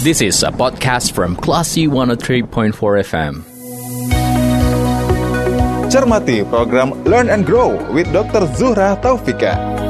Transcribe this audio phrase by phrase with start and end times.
[0.00, 2.72] This is a podcast from Classy 103.4
[3.04, 3.44] FM.
[5.92, 8.48] Cermati program Learn and Grow with Dr.
[8.56, 9.89] Zuhra Taufika.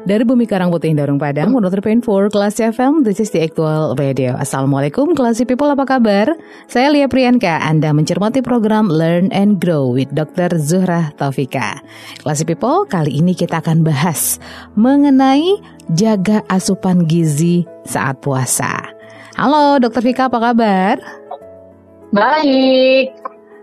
[0.00, 3.92] Dari Bumi Karang Putih Darung Padang, Menurut Pain 4 Kelas FM, this is the actual
[4.00, 4.32] radio.
[4.32, 6.32] Assalamualaikum, Classy People, apa kabar?
[6.72, 10.56] Saya Lia Priyanka, Anda mencermati program Learn and Grow with Dr.
[10.56, 11.84] Zuhra Taufika.
[12.24, 14.40] Classy People, kali ini kita akan bahas
[14.72, 15.60] mengenai
[15.92, 18.80] jaga asupan gizi saat puasa.
[19.36, 20.00] Halo, Dr.
[20.00, 20.96] Vika, apa kabar?
[22.08, 23.12] Baik.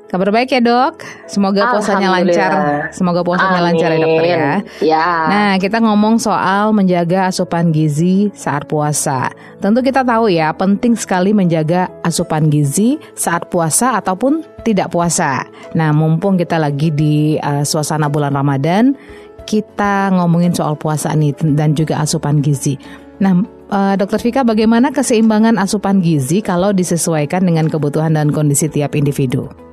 [0.07, 2.51] Kabar baik ya dok, semoga puasanya lancar,
[2.95, 3.67] semoga puasanya Amin.
[3.75, 4.47] lancar ya dokter ya.
[4.79, 5.07] Ya.
[5.27, 9.27] Nah kita ngomong soal menjaga asupan gizi saat puasa.
[9.59, 15.43] Tentu kita tahu ya penting sekali menjaga asupan gizi saat puasa ataupun tidak puasa.
[15.75, 18.95] Nah mumpung kita lagi di uh, suasana bulan Ramadan,
[19.43, 22.79] kita ngomongin soal puasa nih dan juga asupan gizi.
[23.19, 23.43] Nah,
[23.75, 29.66] uh, Dokter Vika, bagaimana keseimbangan asupan gizi kalau disesuaikan dengan kebutuhan dan kondisi tiap individu?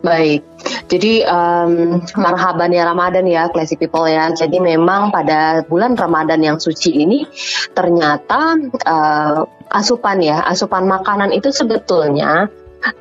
[0.00, 0.40] Baik,
[0.88, 4.32] jadi um, marhaban ya Ramadan ya, classy people ya.
[4.32, 7.28] Jadi memang pada bulan Ramadan yang suci ini
[7.76, 8.56] ternyata
[8.88, 12.48] uh, asupan ya, asupan makanan itu sebetulnya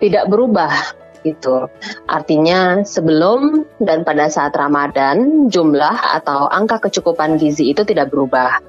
[0.04, 0.76] tidak berubah
[1.24, 1.72] gitu.
[2.08, 8.60] Artinya sebelum dan pada saat Ramadan jumlah atau angka kecukupan gizi itu tidak berubah.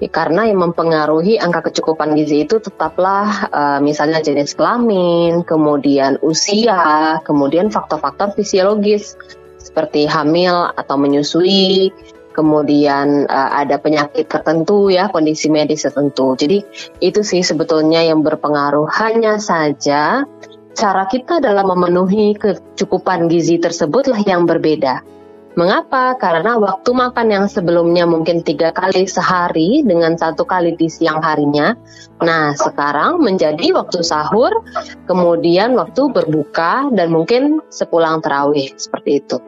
[0.00, 7.18] Ya, karena yang mempengaruhi angka kecukupan gizi itu tetaplah uh, misalnya jenis kelamin, kemudian usia,
[7.24, 9.16] kemudian faktor-faktor fisiologis
[9.56, 11.90] seperti hamil atau menyusui,
[12.36, 16.36] kemudian uh, ada penyakit tertentu ya, kondisi medis tertentu.
[16.36, 16.60] Jadi
[17.00, 18.90] itu sih sebetulnya yang berpengaruh.
[18.90, 20.28] Hanya saja
[20.74, 25.06] cara kita dalam memenuhi kecukupan gizi tersebutlah yang berbeda.
[25.54, 26.18] Mengapa?
[26.18, 31.78] Karena waktu makan yang sebelumnya mungkin tiga kali sehari dengan satu kali di siang harinya,
[32.18, 34.66] nah sekarang menjadi waktu sahur,
[35.06, 39.38] kemudian waktu berbuka dan mungkin sepulang terawih seperti itu.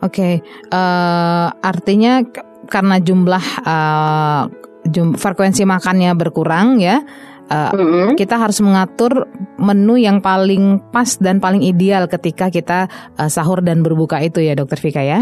[0.00, 0.34] Oke, okay.
[0.72, 2.24] uh, eh, artinya
[2.68, 4.42] karena jumlah uh,
[4.88, 7.04] jum, frekuensi makannya berkurang ya,
[7.50, 8.18] uh, mm-hmm.
[8.18, 9.26] kita harus mengatur
[9.58, 14.54] menu yang paling pas dan paling ideal ketika kita uh, sahur dan berbuka itu ya
[14.54, 15.20] dokter Vika ya.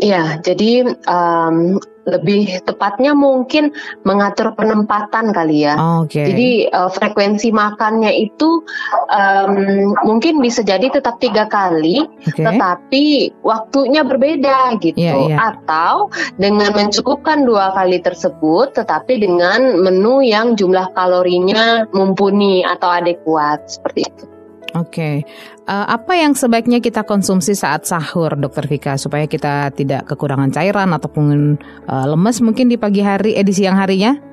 [0.00, 3.70] Iya, jadi um, lebih tepatnya mungkin
[4.02, 5.74] mengatur penempatan kali ya.
[5.78, 6.26] Oh, okay.
[6.26, 8.62] Jadi uh, frekuensi makannya itu
[9.10, 9.54] um,
[10.02, 12.42] mungkin bisa jadi tetap tiga kali, okay.
[12.42, 13.04] tetapi
[13.46, 14.98] waktunya berbeda gitu.
[14.98, 15.38] Yeah, yeah.
[15.54, 23.70] Atau dengan mencukupkan dua kali tersebut, tetapi dengan menu yang jumlah kalorinya mumpuni atau adekuat
[23.70, 24.31] seperti itu.
[24.72, 25.14] Oke, okay.
[25.68, 30.48] uh, eh, apa yang sebaiknya kita konsumsi saat sahur, Dokter Vika, supaya kita tidak kekurangan
[30.48, 34.31] cairan ataupun uh, lemes mungkin di pagi hari, eh siang harinya?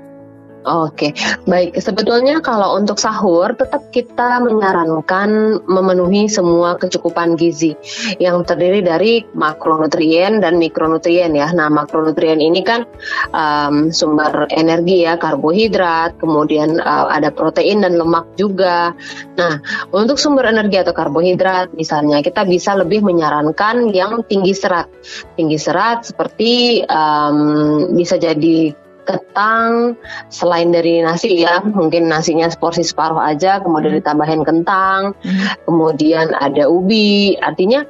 [0.68, 1.16] Oke,
[1.48, 1.80] baik.
[1.80, 7.80] Sebetulnya kalau untuk sahur tetap kita menyarankan memenuhi semua kecukupan gizi
[8.20, 11.56] yang terdiri dari makronutrien dan mikronutrien ya.
[11.56, 12.84] Nah, makronutrien ini kan
[13.32, 18.92] um, sumber energi ya, karbohidrat, kemudian uh, ada protein dan lemak juga.
[19.40, 19.64] Nah,
[19.96, 24.92] untuk sumber energi atau karbohidrat misalnya kita bisa lebih menyarankan yang tinggi serat.
[25.40, 29.98] Tinggi serat seperti um, bisa jadi ketang
[30.30, 34.02] selain dari nasi ya mungkin nasinya seporsi separuh aja kemudian hmm.
[34.06, 35.66] ditambahin kentang hmm.
[35.66, 37.82] kemudian ada ubi artinya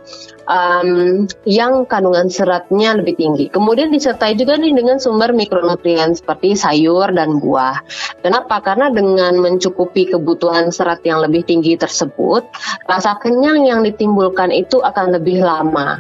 [0.48, 7.12] um, yang kandungan seratnya lebih tinggi kemudian disertai juga nih dengan sumber mikronutrien seperti sayur
[7.12, 7.84] dan buah
[8.24, 12.48] kenapa karena dengan mencukupi kebutuhan serat yang lebih tinggi tersebut
[12.88, 16.00] rasa kenyang yang ditimbulkan itu akan lebih lama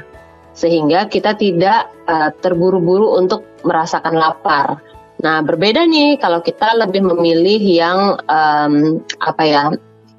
[0.59, 4.83] sehingga kita tidak uh, terburu-buru untuk merasakan lapar.
[5.19, 9.63] Nah, berbeda nih kalau kita lebih memilih yang um, apa ya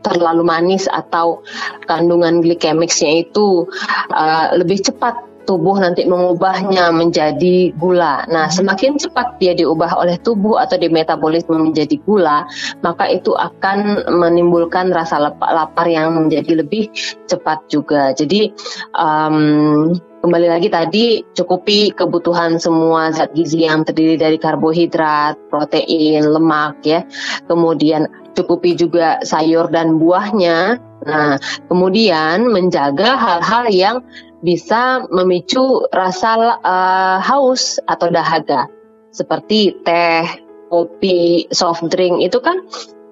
[0.00, 1.44] terlalu manis atau
[1.84, 3.68] kandungan glikemiknya itu
[4.12, 8.22] uh, lebih cepat tubuh nanti mengubahnya menjadi gula.
[8.30, 8.54] Nah, hmm.
[8.54, 12.46] semakin cepat dia diubah oleh tubuh atau di metabolisme menjadi gula,
[12.84, 16.92] maka itu akan menimbulkan rasa lapar yang menjadi lebih
[17.26, 18.14] cepat juga.
[18.14, 18.52] Jadi
[18.94, 26.84] um, kembali lagi tadi cukupi kebutuhan semua zat gizi yang terdiri dari karbohidrat, protein, lemak
[26.84, 27.08] ya.
[27.48, 28.04] Kemudian
[28.36, 30.76] cukupi juga sayur dan buahnya.
[31.08, 31.40] Nah,
[31.72, 33.96] kemudian menjaga hal-hal yang
[34.44, 38.68] bisa memicu rasa uh, haus atau dahaga.
[39.10, 40.28] Seperti teh,
[40.68, 42.60] kopi, soft drink itu kan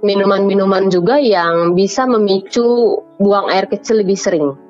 [0.04, 4.67] minuman-minuman juga yang bisa memicu buang air kecil lebih sering.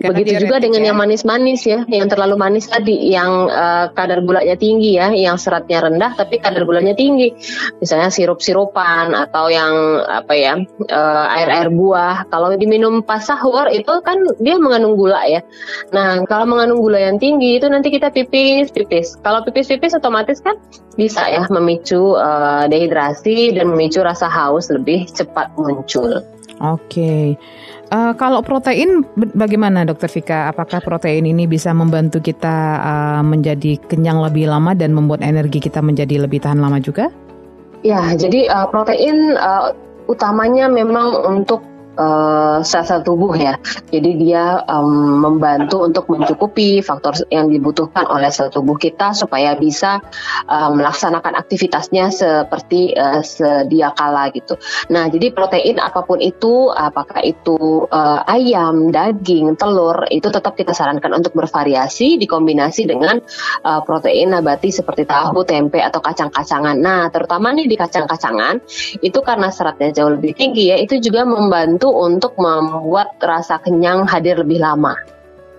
[0.00, 0.86] Karena Begitu juga dengan ya.
[0.90, 5.84] yang manis-manis ya, yang terlalu manis tadi, yang eh, kadar gulanya tinggi ya, yang seratnya
[5.84, 7.36] rendah tapi kadar gulanya tinggi.
[7.84, 10.56] Misalnya sirup-sirupan atau yang apa ya,
[10.88, 12.32] eh, air-air buah.
[12.32, 15.44] Kalau diminum pas sahur itu kan dia mengandung gula ya.
[15.92, 19.20] Nah, kalau mengandung gula yang tinggi itu nanti kita pipis-pipis.
[19.20, 20.56] Kalau pipis-pipis otomatis kan
[20.96, 26.24] bisa ya memicu eh, dehidrasi dan memicu rasa haus lebih cepat muncul.
[26.60, 27.36] Oke.
[27.90, 29.02] Eh, kalau protein
[29.34, 30.46] bagaimana Dokter Vika?
[30.46, 35.82] Apakah protein ini bisa membantu kita eh, menjadi kenyang lebih lama dan membuat energi kita
[35.82, 37.10] menjadi lebih tahan lama juga?
[37.80, 39.72] Ya, jadi uh, protein uh,
[40.04, 41.64] utamanya memang untuk
[42.00, 43.60] uh, sel-sel tubuh ya.
[43.92, 50.00] Jadi dia um, membantu untuk mencukupi faktor yang dibutuhkan oleh sel tubuh kita supaya bisa
[50.48, 54.56] uh, melaksanakan aktivitasnya seperti uh, sedia kala gitu.
[54.88, 60.72] Nah, jadi protein apa pun itu, apakah itu uh, ayam, daging, telur, itu tetap kita
[60.72, 63.20] sarankan untuk bervariasi dikombinasi dengan
[63.66, 66.78] uh, protein nabati seperti tahu, tempe atau kacang-kacangan.
[66.78, 68.62] Nah, terutama nih di kacang-kacangan
[69.02, 74.38] itu karena seratnya jauh lebih tinggi ya, itu juga membantu untuk membuat rasa kenyang hadir
[74.38, 74.94] lebih lama.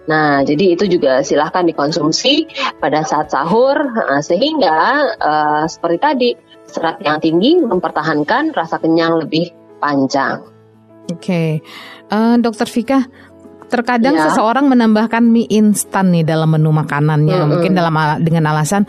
[0.10, 2.50] Nah, jadi itu juga silahkan dikonsumsi
[2.82, 4.78] pada saat sahur nah, sehingga
[5.22, 6.30] uh, seperti tadi
[6.66, 10.42] serat yang tinggi mempertahankan rasa kenyang lebih panjang.
[11.12, 11.62] Oke,
[12.12, 13.00] Eh, Dokter Vika,
[13.72, 14.28] terkadang Ya.
[14.28, 17.48] seseorang menambahkan mie instan nih dalam menu makanannya, Mm-mm.
[17.48, 18.84] mungkin dalam ala- dengan alasan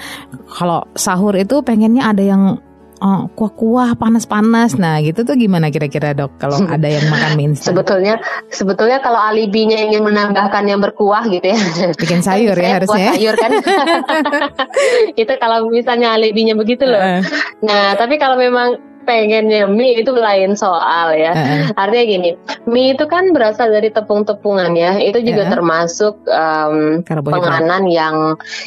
[0.51, 2.59] kalau sahur itu pengennya ada yang
[3.03, 4.79] eh, kuah-kuah, panas-panas.
[4.79, 6.39] Nah, gitu tuh gimana kira-kira dok?
[6.39, 11.51] Kalau ada yang makan mie instan, Sebetulnya sebetulnya kalau alibinya ingin menambahkan yang berkuah gitu
[11.51, 11.59] ya.
[11.99, 13.11] bikin sayur ya harusnya.
[13.11, 13.51] kuah sayur kan.
[15.23, 17.03] itu kalau misalnya alibinya begitu loh.
[17.03, 17.23] Heeh.
[17.67, 21.33] Nah, tapi kalau memang pengennya mie itu lain soal ya.
[21.35, 21.63] Heeh.
[21.75, 22.31] Artinya gini,
[22.67, 24.99] mie itu kan berasal dari tepung-tepungan ya.
[24.99, 25.51] Itu juga Ya.
[25.51, 26.15] termasuk
[27.03, 27.35] Karbohidrat.
[27.35, 28.17] penganan yang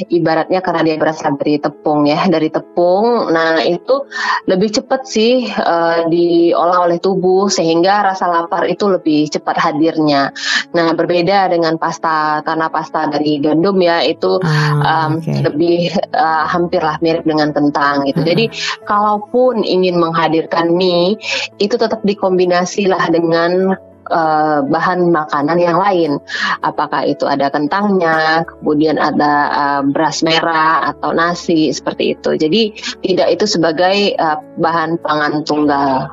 [0.07, 3.31] ibaratnya karena dia berasal dari tepung ya, dari tepung.
[3.31, 4.05] Nah, itu
[4.45, 10.31] lebih cepat sih eh, diolah oleh tubuh sehingga rasa lapar itu lebih cepat hadirnya.
[10.75, 15.31] Nah, berbeda dengan pasta karena pasta dari gandum ya itu Ah, um, oke.
[15.47, 18.21] lebih uh, hampirlah mirip dengan kentang gitu.
[18.21, 18.27] Hmm.
[18.27, 18.45] Jadi
[18.83, 21.21] kalaupun ingin menghadirkan mie
[21.61, 23.77] itu tetap dikombinasilah dengan
[24.09, 26.17] uh, bahan makanan yang lain.
[26.65, 32.33] Apakah itu ada kentangnya, kemudian ada uh, beras merah atau nasi seperti itu.
[32.33, 32.61] Jadi
[33.05, 36.09] tidak itu sebagai uh, bahan pangan tunggal.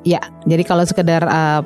[0.00, 1.60] Ya, jadi kalau sekedar uh,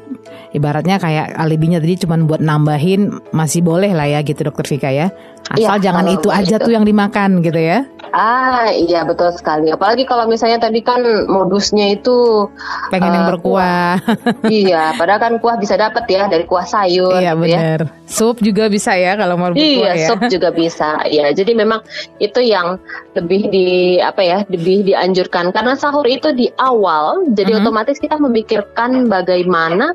[0.50, 5.14] ibaratnya kayak alibinya tadi cuman buat nambahin masih boleh lah ya gitu Dokter Vika ya.
[5.44, 6.64] Asal Iya, jangan itu aja itu.
[6.64, 7.84] tuh yang dimakan gitu ya.
[8.08, 9.68] Ah iya betul sekali.
[9.68, 12.48] Apalagi kalau misalnya tadi kan modusnya itu
[12.88, 14.00] Pengen yang Uh, berkuah.
[14.46, 17.12] iya, padahal kan kuah bisa dapat ya dari kuah sayur.
[17.14, 17.58] iya gitu ya.
[17.60, 17.80] benar.
[18.06, 20.06] Sup juga bisa ya kalau mau berkuah Iya, ya.
[20.06, 21.02] sup juga bisa.
[21.06, 21.84] Ya, jadi memang
[22.16, 22.78] itu yang
[23.12, 23.68] lebih di
[23.98, 27.60] apa ya, lebih dianjurkan karena sahur itu di awal, jadi Mhm.
[27.60, 29.92] otomatis kita memikirkan bagaimana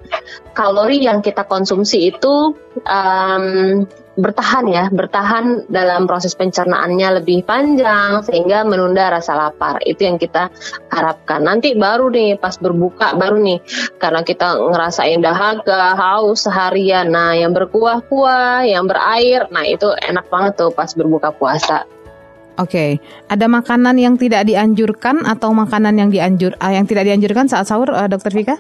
[0.52, 2.54] kalori yang kita konsumsi itu
[2.84, 3.88] em,
[4.20, 9.80] bertahan ya, bertahan dalam proses pencernaannya lebih panjang sehingga menunda rasa lapar.
[9.88, 10.52] Itu yang kita
[10.92, 11.42] harapkan.
[11.44, 13.60] Nanti baru nih pas berbuka baru nih
[13.98, 17.10] karena kita ngerasain dahaga, haus seharian.
[17.10, 21.88] Nah, yang berkuah-kuah, yang berair, nah itu enak banget tuh pas berbuka puasa.
[22.60, 23.00] Oke,
[23.32, 27.88] ada makanan yang tidak dianjurkan atau makanan yang dianjur ah, yang tidak dianjurkan saat sahur
[27.88, 28.60] uh, Dokter Vika?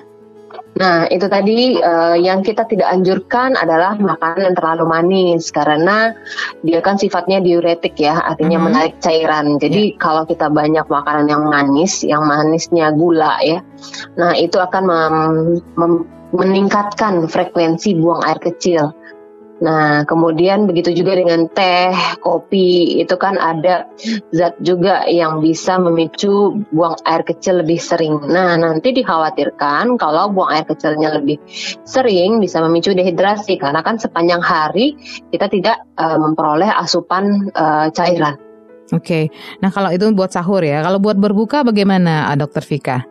[0.79, 6.15] Nah, itu tadi eh, yang kita tidak anjurkan adalah makanan yang terlalu manis karena
[6.63, 8.65] dia kan sifatnya diuretik ya, artinya Mhm.
[8.71, 9.59] menarik cairan.
[9.59, 13.59] Jadi kalau kita banyak makanan yang manis, yang manisnya gula ya,
[14.15, 18.95] nah itu akan mem- mem- meningkatkan frekuensi buang air kecil.
[19.59, 21.91] Nah, kemudian begitu juga dengan teh,
[22.23, 23.91] kopi, itu kan ada
[24.31, 28.23] zat juga yang bisa memicu buang air kecil lebih sering.
[28.23, 31.43] Nah, nanti dikhawatirkan kalau buang air kecilnya lebih
[31.83, 34.95] sering bisa memicu dehidrasi karena kan sepanjang hari
[35.27, 38.39] kita tidak eh, memperoleh asupan eh, cairan.
[38.89, 39.29] Oke,
[39.61, 43.08] nah kalau itu buat sahur ya, kalau buat berbuka bagaimana ah, Dokter Vika?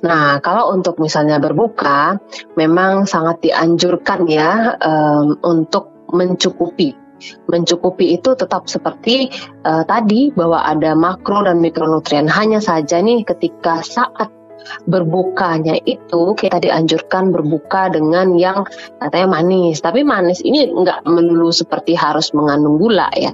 [0.00, 2.16] Nah, kalau untuk misalnya berbuka,
[2.56, 6.96] memang sangat dianjurkan ya em, untuk mencukupi.
[7.20, 9.28] Mencukupi itu tetap seperti
[9.60, 12.24] eh, tadi bahwa ada makro dan mikronutrien.
[12.32, 14.39] Hanya saja nih ketika saat
[14.86, 18.64] berbukanya itu kita dianjurkan berbuka dengan yang
[18.98, 19.80] katanya manis.
[19.82, 23.32] Tapi manis ini nggak melulu seperti harus mengandung gula ya.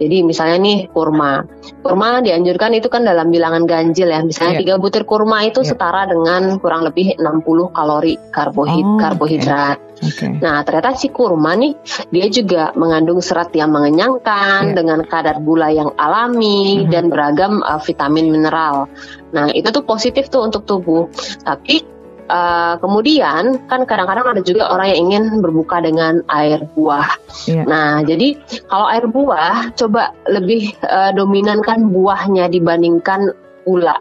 [0.00, 1.44] Jadi misalnya nih kurma.
[1.84, 4.20] Kurma dianjurkan itu kan dalam bilangan ganjil ya.
[4.24, 4.60] Misalnya Iya.
[4.64, 5.74] tiga butir kurma itu Iya.
[5.74, 9.78] setara dengan kurang lebih 60 kalori karbohid Oh, karbohidrat.
[9.78, 9.93] Okay.
[10.42, 11.72] Nah, ternyata si kurma nih
[12.10, 14.74] dia juga mengandung serat yang mengenyangkan Yeah.
[14.74, 16.90] dengan kadar gula yang alami Mhm.
[16.90, 18.90] dan beragam uh, vitamin mineral.
[19.30, 21.06] Nah, itu tuh positif tuh untuk tubuh.
[21.46, 21.82] Tapi
[22.26, 27.08] uh, kemudian kan kadang-kadang ada juga orang yang ingin berbuka dengan air buah.
[27.46, 27.62] Iya.
[27.64, 28.34] Nah, jadi
[28.66, 33.30] kalau air buah coba lebih uh, dominankan buahnya dibandingkan
[33.62, 33.96] gula.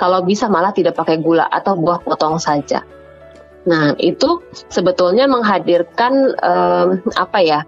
[0.00, 2.80] Kalau bisa malah tidak pakai gula atau buah potong saja.
[3.66, 7.60] Nah, itu sebetulnya menghadirkan em, apa ya?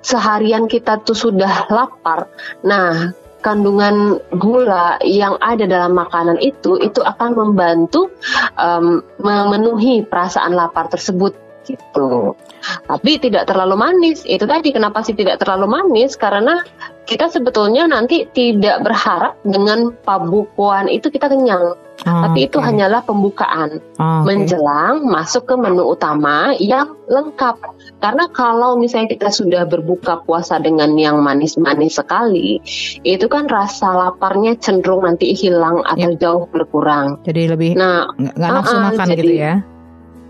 [0.00, 2.26] Seharian kita tuh sudah lapar.
[2.66, 8.10] Nah, kandungan gula yang ada dalam makanan itu itu akan membantu
[8.58, 11.32] em, memenuhi perasaan lapar tersebut
[11.68, 12.34] gitu.
[12.60, 14.26] Tapi tidak terlalu manis.
[14.26, 16.18] Itu tadi kenapa sih tidak terlalu manis?
[16.18, 16.60] Karena
[17.06, 21.76] kita sebetulnya nanti tidak berharap dengan pabukuan itu kita kenyang.
[22.08, 22.64] Oh, Tapi itu oke.
[22.64, 27.60] hanyalah pembukaan Oh, menjelang masuk ke menu utama yang lengkap.
[28.00, 32.56] Karena kalau misalnya kita sudah berbuka puasa dengan yang manis-manis sekali,
[33.04, 37.20] itu kan rasa laparnya cenderung nanti hilang atau jauh berkurang.
[37.28, 39.54] Jadi lebih Nah, nggak nggak nafsu uh-uh, makan jadi- gitu ya?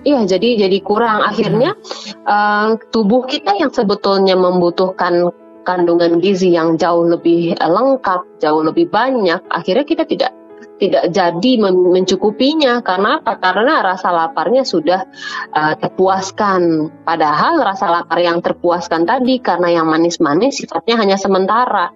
[0.00, 1.20] Iya, jadi jadi kurang.
[1.22, 1.76] Akhirnya
[2.24, 5.28] eh, tubuh kita yang sebetulnya membutuhkan
[5.62, 10.32] kandungan gizi yang jauh lebih eh, lengkap, jauh lebih banyak, akhirnya kita tidak
[10.80, 13.36] tidak jadi men- mencukupinya karena apa?
[13.36, 15.04] Karena rasa laparnya sudah
[15.52, 16.88] eh, terpuaskan.
[17.04, 21.92] Padahal rasa lapar yang terpuaskan tadi karena yang manis-manis sifatnya hanya sementara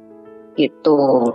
[0.55, 1.33] gitu.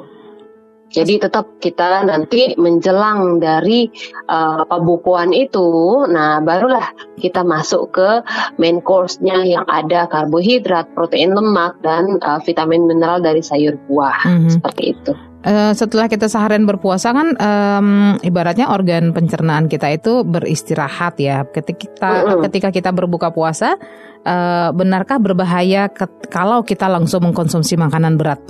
[0.90, 3.86] Jadi tetap kita nanti menjelang dari
[4.26, 8.10] uh, pembukuan itu, nah barulah kita masuk ke
[8.58, 14.50] main course-nya yang ada karbohidrat, protein lemak dan uh, vitamin mineral dari sayur buah Mhm.
[14.50, 15.14] seperti itu.
[15.40, 21.48] Eh, setelah kita seharian berpuasa kan em, ibaratnya organ pencernaan kita itu beristirahat ya.
[21.48, 22.42] Ketika kita Mm-mm.
[22.44, 23.80] ketika kita berbuka puasa,
[24.28, 25.88] eh, benarkah berbahaya
[26.28, 28.44] kalau kita langsung mengkonsumsi makanan berat?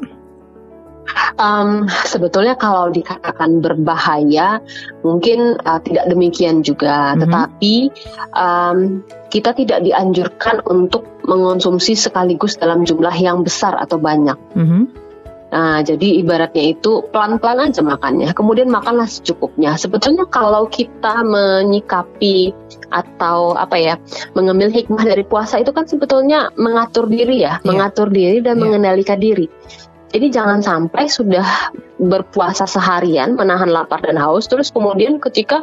[1.39, 4.59] Um, sebetulnya kalau dikatakan berbahaya,
[5.01, 7.15] mungkin uh, tidak demikian juga.
[7.15, 7.19] Mhm.
[7.25, 7.75] Tetapi
[8.35, 8.77] um,
[9.31, 14.37] kita tidak dianjurkan untuk mengonsumsi sekaligus dalam jumlah yang besar atau banyak.
[14.53, 15.08] Mhm.
[15.49, 18.37] Nah, jadi ibaratnya itu pelan-pelan aja makannya.
[18.37, 19.73] Kemudian makanlah secukupnya.
[19.81, 22.53] Sebetulnya kalau kita menyikapi
[22.93, 23.95] atau apa ya,
[24.37, 27.65] mengambil hikmah dari puasa itu kan sebetulnya mengatur diri ya, Iya.
[27.65, 28.61] mengatur diri dan Iya.
[28.61, 29.49] mengendalikan diri.
[30.09, 31.45] Jadi jangan sampai sudah
[32.01, 35.61] berpuasa seharian menahan lapar dan haus terus kemudian ketika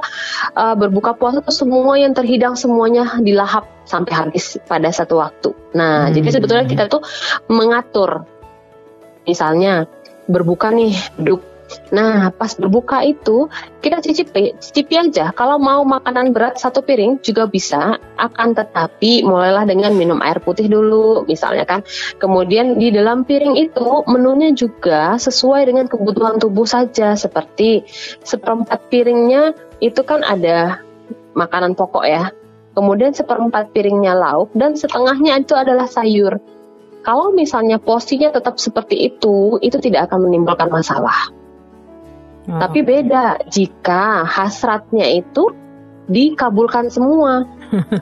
[0.54, 5.50] uh, berbuka puasa tuh semua yang terhidang semuanya dilahap sampai habis pada satu waktu.
[5.74, 6.14] Nah, Hmm.
[6.14, 7.02] jadi sebetulnya kita tuh
[7.50, 8.22] mengatur
[9.26, 9.90] misalnya
[10.30, 11.42] berbuka nih duduk.
[11.90, 13.50] Nah pas berbuka itu
[13.82, 15.34] kita cicipi cicipi aja.
[15.34, 17.98] Kalau mau makanan berat satu piring juga bisa.
[18.16, 21.82] Akan tetapi mulailah dengan minum air putih dulu misalnya kan.
[22.22, 27.18] Kemudian di dalam piring itu menunya juga sesuai dengan kebutuhan tubuh saja.
[27.18, 27.82] Seperti
[28.22, 29.50] seperempat piringnya
[29.82, 30.86] itu kan ada
[31.34, 32.30] makanan pokok ya.
[32.76, 36.36] Kemudian seperempat piringnya lauk dan setengahnya itu adalah sayur
[37.06, 41.30] kalau misalnya porsinya tetap seperti itu, itu tidak akan menimbulkan masalah.
[42.50, 42.58] Oh.
[42.58, 45.54] Tapi beda jika hasratnya itu
[46.10, 47.46] dikabulkan semua.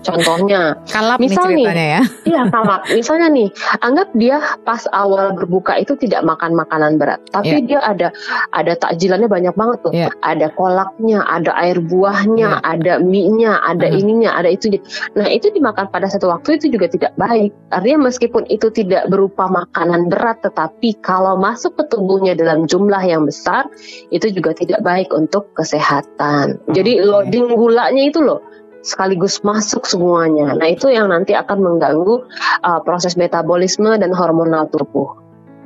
[0.04, 2.00] Contohnya, kalap nih misal nih, ceritanya ya.
[2.30, 2.80] iya kalak.
[2.92, 3.48] Misalnya nih,
[3.80, 8.12] anggap dia pas awal berbuka itu tidak makan makanan berat, tapi dia ada
[8.52, 9.92] ada takjilannya banyak banget tuh.
[9.92, 10.08] Iya.
[10.22, 13.98] Ada kolaknya, ada air buahnya, ada mie-nya, ada Mhm.
[14.00, 14.72] ininya, ada itu.
[15.16, 17.52] Nah, itu dimakan pada satu waktu itu juga tidak baik.
[17.70, 23.26] Artinya meskipun itu tidak berupa makanan berat, tetapi kalau masuk ke tubuhnya dalam jumlah yang
[23.28, 23.68] besar,
[24.10, 26.58] itu juga tidak baik untuk kesehatan.
[26.72, 28.42] Jadi loading gulanya itu loh
[28.84, 30.52] sekaligus masuk semuanya.
[30.52, 32.28] Nah, itu yang nanti akan mengganggu
[32.60, 35.16] uh, proses metabolisme dan hormonal tubuh.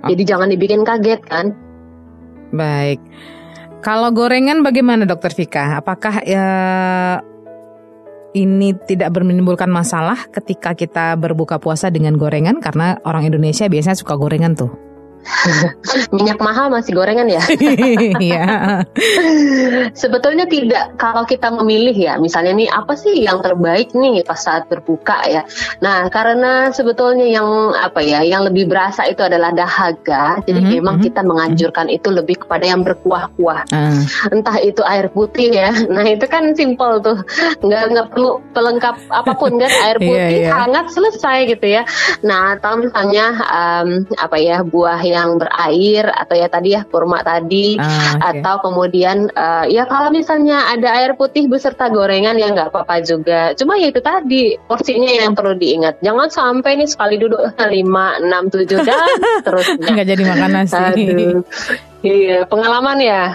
[0.06, 1.50] Jadi jangan dibikin kaget kan?
[2.54, 3.02] Baik.
[3.82, 5.82] Kalau gorengan bagaimana Dokter Vika?
[5.82, 6.46] Apakah ya,
[8.38, 12.62] ini tidak menimbulkan masalah ketika kita berbuka puasa dengan gorengan?
[12.62, 14.87] Karena orang Indonesia biasanya suka gorengan tuh.
[16.16, 17.42] Minyak mahal masih gorengan ya?
[18.18, 18.44] Iya.
[20.02, 20.96] Sebetulnya tidak.
[20.98, 25.42] Kalau kita memilih ya, misalnya nih apa sih yang terbaik nih pas saat berbuka ya.
[25.80, 30.40] Nah, karena sebetulnya yang apa ya, yang lebih berasa itu adalah dahaga.
[30.44, 33.68] Jadi Mhm, memang mhm, kita menganjurkan itu lebih kepada yang berkuah-kuah.
[33.70, 33.94] Ah,
[34.30, 35.70] Entah itu air putih ya.
[35.88, 37.18] Nah, itu kan simpel tuh.
[37.62, 40.50] Nggak nggak perlu pelengkap apa pun kan air Iya, putih iya.
[40.54, 41.82] hangat selesai gitu ya.
[42.22, 47.20] Nah, atau misalnya em, apa ya buah yang yang berair atau ya tadi ya kurma
[47.20, 48.22] tadi Ah, oke.
[48.30, 53.50] atau kemudian eh, ya kalau misalnya ada air putih beserta gorengan ya nggak apa-apa juga.
[53.52, 55.98] Cuma ya itu tadi porsinya yang perlu diingat.
[55.98, 58.22] Jangan sampai nih sekali duduk 5, 6,
[58.54, 58.98] 7 dan
[59.46, 59.86] terusnya.
[59.90, 60.76] Nggak jadi makan nasi.
[60.78, 61.42] Aduh.
[61.98, 63.34] Iya, pengalaman ya.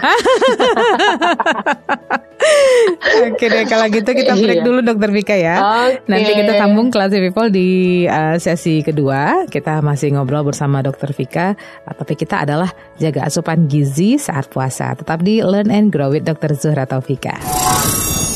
[3.24, 4.64] Oke deh kalau gitu kita break Iya.
[4.64, 5.56] dulu Dokter Vika ya.
[5.60, 6.04] Oke.
[6.08, 7.68] Nanti kita sambung Classy People di
[8.04, 9.44] uh, sesi kedua.
[9.48, 11.56] Kita masih ngobrol bersama Dokter Vika.
[11.94, 14.92] Topik kita adalah jaga asupan gizi saat puasa.
[14.92, 16.52] Tetap di Learn and Grow with Dr.
[16.56, 17.36] Zuhra Taufika.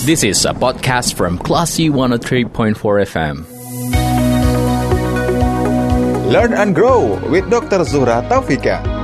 [0.05, 3.37] This is a podcast from Classy 103.4 FM.
[6.29, 7.85] Learn and grow with Dr.
[7.89, 8.98] Zuhra Taufika.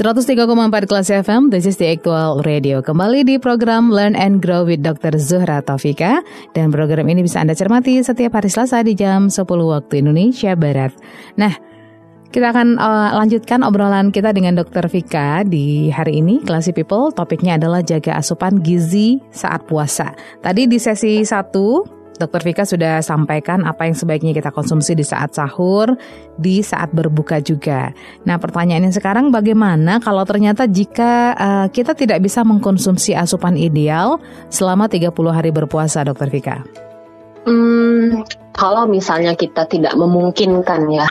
[0.00, 2.80] Empat kelas FM, this is the actual radio.
[2.80, 5.20] Kembali di program Learn and Grow with Dr.
[5.20, 6.24] Zuhra Taufika.
[6.56, 10.96] Dan program ini bisa Anda cermati setiap hari Selasa di jam 10 waktu Indonesia Barat.
[11.36, 11.52] Nah,
[12.32, 14.88] kita akan uh, lanjutkan obrolan kita dengan Dr.
[14.88, 17.12] Vika di hari ini, Classy People.
[17.12, 20.16] Topiknya adalah jaga asupan gizi saat puasa.
[20.40, 22.44] Tadi di sesi 1, Dr.
[22.44, 25.96] Vika sudah sampaikan apa yang sebaiknya kita konsumsi di saat sahur,
[26.36, 27.96] di saat berbuka juga.
[28.28, 34.20] Nah, pertanyaannya sekarang bagaimana kalau ternyata jika uh, kita tidak bisa mengkonsumsi asupan ideal
[34.52, 36.28] selama 30 hari berpuasa, Dr.
[36.28, 36.60] Vika?
[37.48, 38.20] Hmm,
[38.52, 41.08] kalau misalnya kita tidak memungkinkan ya,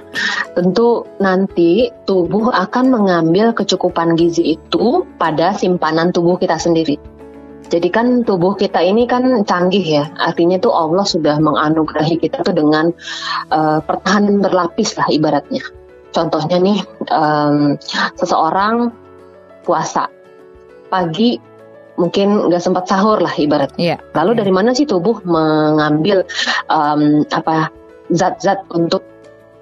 [0.53, 7.18] tentu nanti tubuh akan mengambil kecukupan gizi itu pada simpanan tubuh kita sendiri.
[7.69, 12.57] Jadi kan tubuh kita ini kan canggih ya, artinya tuh Allah sudah menganugerahi kita tuh
[12.57, 12.89] dengan
[13.53, 15.61] uh, pertahanan berlapis lah ibaratnya.
[16.09, 16.81] Contohnya nih,
[17.13, 17.77] um,
[18.17, 18.89] seseorang
[19.61, 20.09] puasa
[20.89, 21.37] pagi
[21.99, 23.77] mungkin nggak sempat sahur lah ibaratnya.
[23.77, 23.97] Iya.
[24.17, 26.25] Lalu dari mana sih tubuh mengambil
[26.71, 27.69] um, apa
[28.09, 29.05] zat-zat untuk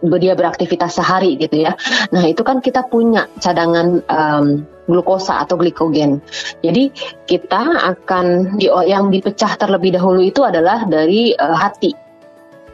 [0.02, 1.74] dia beraktivitas sehari gitu ya.
[2.14, 4.46] Nah itu kan kita punya cadangan um,
[4.86, 6.22] glukosa atau glikogen.
[6.62, 6.94] Jadi
[7.26, 11.94] kita akan di, yang dipecah terlebih dahulu itu adalah dari uh, hati.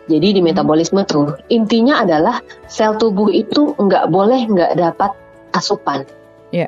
[0.04, 5.12] Jadi di metabolisme tuh intinya adalah sel tubuh itu nggak boleh nggak dapat
[5.56, 6.04] asupan.
[6.52, 6.68] Iya.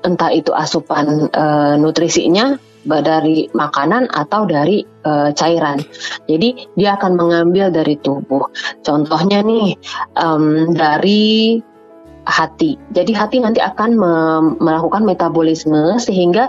[0.00, 5.80] Entah itu asupan uh, nutrisinya dari makanan atau dari uh, cairan.
[6.28, 8.48] Jadi dia akan mengambil dari tubuh.
[8.84, 9.76] Contohnya nih
[10.20, 11.60] um, dari
[12.24, 12.76] hati.
[12.92, 16.48] Jadi hati nanti akan me- melakukan metabolisme sehingga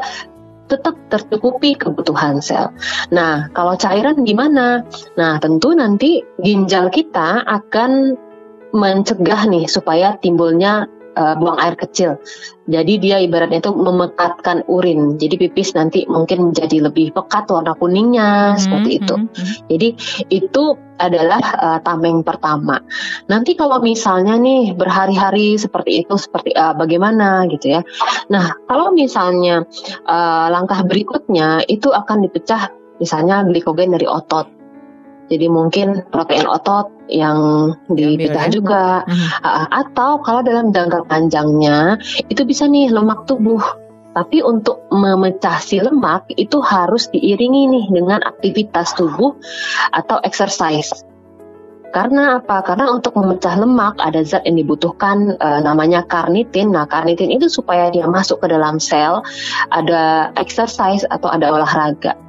[0.65, 2.73] tetap tercukupi kebutuhan sel.
[3.13, 4.81] Nah, kalau cairan gimana?
[5.13, 8.17] Nah, tentu nanti ginjal kita akan
[8.75, 12.19] mencegah nih supaya timbulnya uh, buang air kecil.
[12.65, 15.21] Jadi dia ibaratnya itu memekatkan urin.
[15.21, 19.15] Jadi pipis nanti mungkin menjadi lebih pekat warna kuningnya seperti Hmm, itu.
[19.15, 19.55] hmm, hmm.
[19.69, 19.87] Jadi
[20.33, 20.63] itu
[20.95, 22.81] adalah uh, tameng pertama.
[23.27, 27.81] Nanti kalau misalnya nih berhari-hari seperti itu, seperti uh, bagaimana gitu ya.
[28.31, 29.67] Nah kalau misalnya
[30.07, 34.54] uh, langkah berikutnya itu akan dipecah misalnya glikogen dari otot.
[35.25, 38.53] Jadi mungkin protein otot yang dipecah ya.
[38.53, 38.85] juga.
[39.41, 41.97] Uh, atau kalau dalam jangka panjangnya
[42.29, 43.61] itu bisa nih lemak tubuh.
[44.15, 49.35] Tapi untuk memecah si lemak itu harus diiringi nih dengan aktivitas tubuh
[49.91, 51.03] atau exercise.
[51.91, 52.59] Karena apa?
[52.63, 56.75] Karena untuk memecah lemak ada zat yang dibutuhkan eh, namanya karnitin.
[56.75, 59.23] Nah, karnitin itu supaya dia masuk ke dalam sel
[59.71, 62.24] ada exercise atau ada olahraga.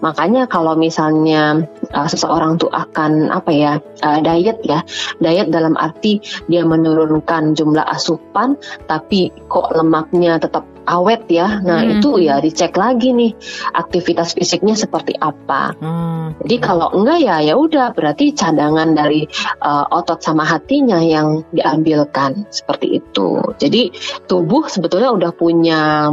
[0.00, 4.84] Makanya kalau misalnya uh, seseorang tuh akan apa ya uh, diet ya,
[5.20, 11.60] diet dalam arti dia menurunkan jumlah asupan, tapi kok lemaknya tetap awet ya.
[11.60, 11.98] Nah Hmm.
[11.98, 13.34] itu ya dicek lagi nih
[13.74, 15.74] aktivitas fisiknya seperti apa.
[15.76, 16.38] Hmm.
[16.46, 19.26] Jadi kalau enggak ya ya udah berarti cadangan dari
[19.60, 23.42] uh, otot sama hatinya yang diambilkan seperti itu.
[23.58, 23.90] Jadi
[24.30, 26.10] tubuh sebetulnya udah punya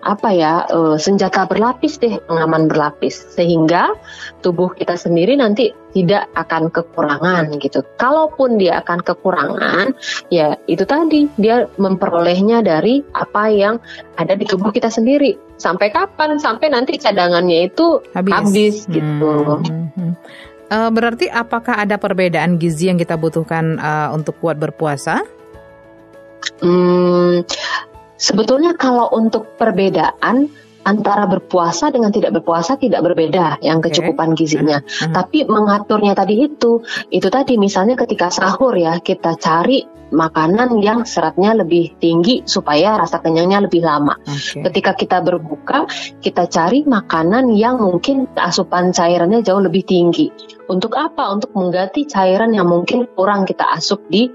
[0.00, 3.92] apa ya eh, senjata berlapis deh pengaman berlapis sehingga
[4.40, 7.82] tubuh kita sendiri nanti tidak akan kekurangan gitu.
[7.98, 9.86] Kalaupun dia akan kekurangan,
[10.30, 13.82] ya itu tadi dia memperolehnya dari apa yang
[14.14, 15.36] ada di tubuh kita sendiri.
[15.60, 16.40] Sampai kapan?
[16.40, 18.32] Sampai nanti cadangannya itu Habis.
[18.32, 19.60] habis, gitu.
[19.66, 20.12] Hmm, hmm.
[20.70, 25.26] Eh, berarti apakah ada perbedaan gizi yang kita butuhkan eh, untuk kuat berpuasa?
[26.62, 27.44] Hmm,
[28.20, 30.52] sebetulnya kalau untuk perbedaan
[30.84, 34.80] antara berpuasa dengan tidak berpuasa tidak berbeda yang kecukupan gizinya.
[34.80, 35.12] Mhm.
[35.12, 36.80] Tapi mengaturnya tadi itu,
[37.12, 43.22] itu tadi misalnya ketika sahur ya kita cari makanan yang seratnya lebih tinggi supaya rasa
[43.22, 44.18] kenyangnya lebih lama.
[44.26, 44.66] Oke.
[44.66, 45.86] Ketika kita berbuka,
[46.18, 50.32] kita cari makanan yang mungkin asupan cairannya jauh lebih tinggi.
[50.66, 51.30] Untuk apa?
[51.30, 54.26] Untuk mengganti cairan yang mungkin kurang kita asup di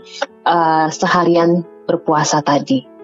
[0.47, 2.94] uh, seharian berpuasa tadi.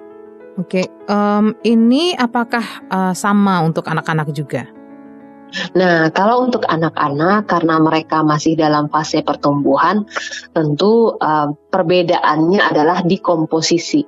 [0.61, 4.69] Oke, em, ini apakah eh, sama untuk anak-anak juga?
[5.75, 10.07] Nah, kalau untuk anak-anak karena mereka masih dalam fase pertumbuhan,
[10.55, 13.99] tentu uh, perbedaannya adalah di komposisi.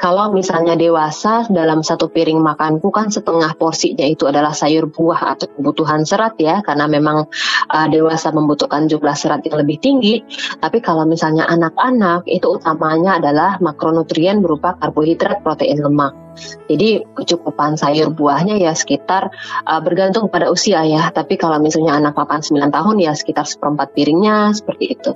[0.00, 5.46] Kalau misalnya dewasa dalam satu piring makanku kan setengah porsinya itu adalah sayur buah atau
[5.46, 7.30] kebutuhan serat ya karena memang
[7.70, 10.26] uh, dewasa membutuhkan jumlah serat yang lebih tinggi.
[10.58, 16.18] Tapi kalau misalnya anak-anak itu utamanya adalah makronutrien berupa karbohidrat, protein, lemak.
[16.66, 19.30] Jadi kecukupan sayur buahnya ya sekitar
[19.64, 21.14] uh, bergantung pada usia ya.
[21.14, 25.12] Tapi kalau misalnya anak papan 9 tahun ya sekitar seperempat piringnya seperti itu.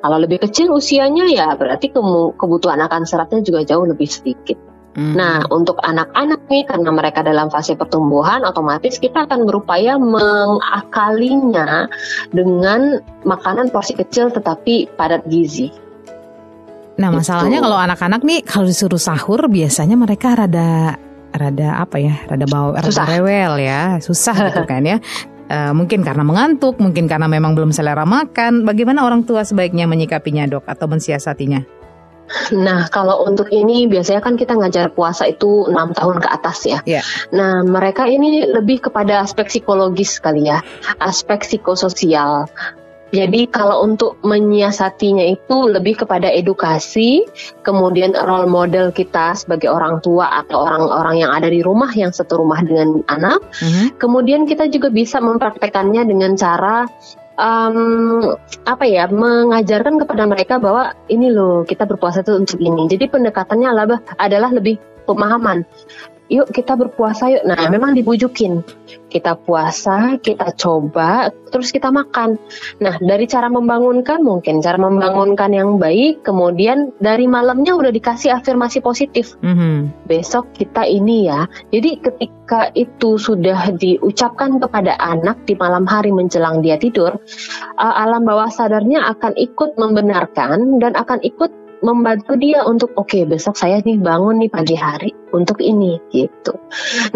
[0.00, 1.92] Kalau lebih kecil usianya ya berarti
[2.36, 4.56] kebutuhan akan seratnya juga jauh lebih sedikit.
[4.90, 5.14] Hmm.
[5.14, 11.86] Nah, untuk anak-anak nih karena mereka dalam fase pertumbuhan otomatis kita akan berupaya mengakalinya
[12.34, 15.70] dengan makanan porsi kecil tetapi padat gizi.
[16.98, 17.66] Nah, masalahnya Gitu.
[17.70, 20.98] kalau anak-anak nih kalau disuruh sahur biasanya mereka rada
[21.30, 22.18] rada apa ya?
[22.26, 23.06] Rada bawa rada Susah.
[23.06, 24.98] rewel ya, susah gitu kan ya.
[25.50, 28.62] Eh, mungkin karena mengantuk, mungkin karena memang belum selera makan.
[28.62, 31.66] Bagaimana orang tua sebaiknya menyikapinya, Dok, atau mensiasatinya?
[32.54, 36.78] Nah, kalau untuk ini biasanya kan kita ngajar puasa itu enam tahun ke atas ya.
[36.86, 37.02] Iya.
[37.34, 40.62] Nah, mereka ini lebih kepada aspek psikologis kali ya,
[41.02, 42.46] aspek psikososial.
[43.10, 47.26] Jadi kalau untuk menyiasatinya itu lebih kepada edukasi,
[47.66, 52.38] kemudian role model kita sebagai orang tua atau orang-orang yang ada di rumah yang satu
[52.38, 53.98] rumah dengan anak, Mhm.
[54.00, 56.86] Kemudian kita juga bisa mempraktekannya dengan cara
[57.40, 58.36] um,
[58.68, 62.86] apa ya mengajarkan kepada mereka bahwa ini loh kita berpuasa itu untuk ini.
[62.86, 64.76] Jadi pendekatannya adalah, adalah lebih
[65.08, 65.66] pemahaman.
[66.30, 67.42] Yuk kita berpuasa yuk.
[67.42, 68.62] Nah memang dibujukin.
[69.10, 72.38] Kita puasa, kita coba, terus kita makan.
[72.78, 76.22] Nah dari cara membangunkan mungkin cara membangunkan yang baik.
[76.22, 80.06] Kemudian dari malamnya udah dikasih afirmasi positif Mhm.
[80.06, 81.50] besok kita ini ya.
[81.74, 87.18] Jadi ketika itu sudah diucapkan kepada anak di malam hari menjelang dia tidur,
[87.78, 93.56] uh, alam bawah sadarnya akan ikut membenarkan dan akan ikut membantu dia untuk oke besok
[93.56, 96.52] saya nih bangun nih pagi hari untuk ini gitu.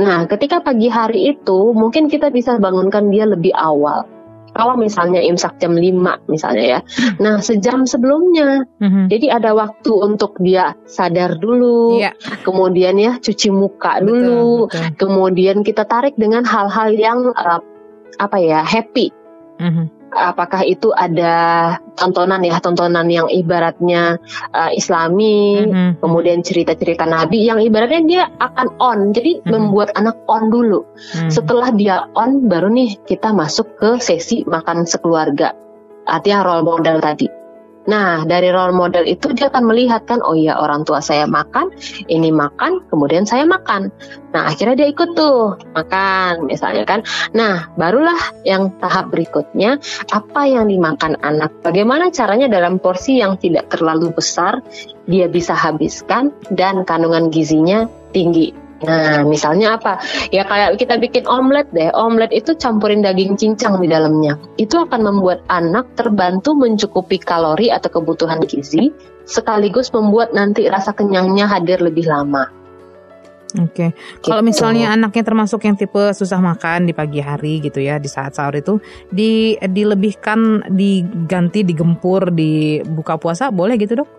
[0.01, 4.09] Nah, ketika pagi hari itu mungkin kita bisa bangunkan dia lebih awal.
[4.55, 6.81] Kalau misalnya imsak jam 5 misalnya ya.
[7.19, 9.11] Nah, sejam sebelumnya Mhm.
[9.11, 12.15] jadi ada waktu untuk dia sadar dulu, Iya,
[12.47, 14.85] kemudian ya cuci muka betul, dulu, betul.
[14.95, 17.59] kemudian kita tarik dengan hal-hal yang uh,
[18.23, 19.11] apa ya happy.
[19.59, 20.04] Mhm.
[20.15, 21.35] Apakah itu ada
[21.99, 24.23] tontonan ya tontonan yang ibaratnya
[24.55, 25.91] uh, Islami, Mhm.
[25.99, 29.51] kemudian cerita-cerita Nabi yang ibaratnya dia akan on, jadi Mhm.
[29.51, 30.87] membuat anak on dulu.
[30.87, 31.31] Mhm.
[31.35, 35.53] Setelah dia on, baru nih kita masuk ke sesi makan sekeluarga.
[36.07, 37.44] Artinya role model tadi.
[37.85, 41.69] Nah, dari role model itu dia akan melihat kan, oh iya orang tua saya makan,
[42.09, 43.93] ini makan, kemudian saya makan.
[44.33, 47.05] Nah, akhirnya dia ikut tuh makan, misalnya kan.
[47.37, 48.17] Nah, barulah
[48.49, 49.79] yang tahap berikutnya,
[50.11, 51.61] apa yang dimakan anak?
[51.61, 54.65] Bagaimana caranya dalam porsi yang tidak terlalu besar,
[55.05, 57.85] dia bisa habiskan dan kandungan gizinya
[58.17, 58.64] tinggi.
[58.85, 59.99] Nah, misalnya apa?
[60.31, 61.91] Ya kayak kita bikin omelet deh.
[61.97, 64.37] Omelet itu campurin daging cincang di dalamnya.
[64.61, 68.93] Itu akan membuat anak terbantu mencukupi kalori atau kebutuhan gizi,
[69.25, 72.65] sekaligus membuat nanti rasa kenyangnya hadir lebih lama.
[73.55, 74.51] Oke, kalau Gitu.
[74.51, 78.59] misalnya anaknya termasuk yang tipe susah makan di pagi hari gitu ya, di saat sahur
[78.59, 78.83] itu
[79.15, 84.11] di dilebihkan, diganti, digempur di buka puasa boleh gitu dok?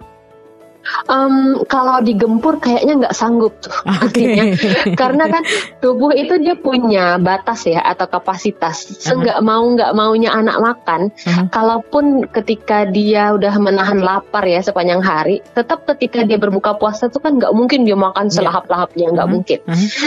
[1.06, 3.74] Em, kalau digempur kayaknya nggak sanggup tuh.
[4.06, 4.54] Artinya,
[4.93, 5.43] karena kan
[5.82, 9.02] tubuh itu dia punya batas ya atau kapasitas.
[9.02, 11.50] Seenggak mau nggak maunya anak makan, Mhm.
[11.50, 17.21] kalaupun ketika dia udah menahan lapar ya sepanjang hari, tetap ketika dia berbuka puasa tuh
[17.21, 18.41] kan nggak mungkin dia makan Iya.
[18.41, 19.34] selahap-lahapnya nggak Mhm.
[19.34, 19.60] mungkin.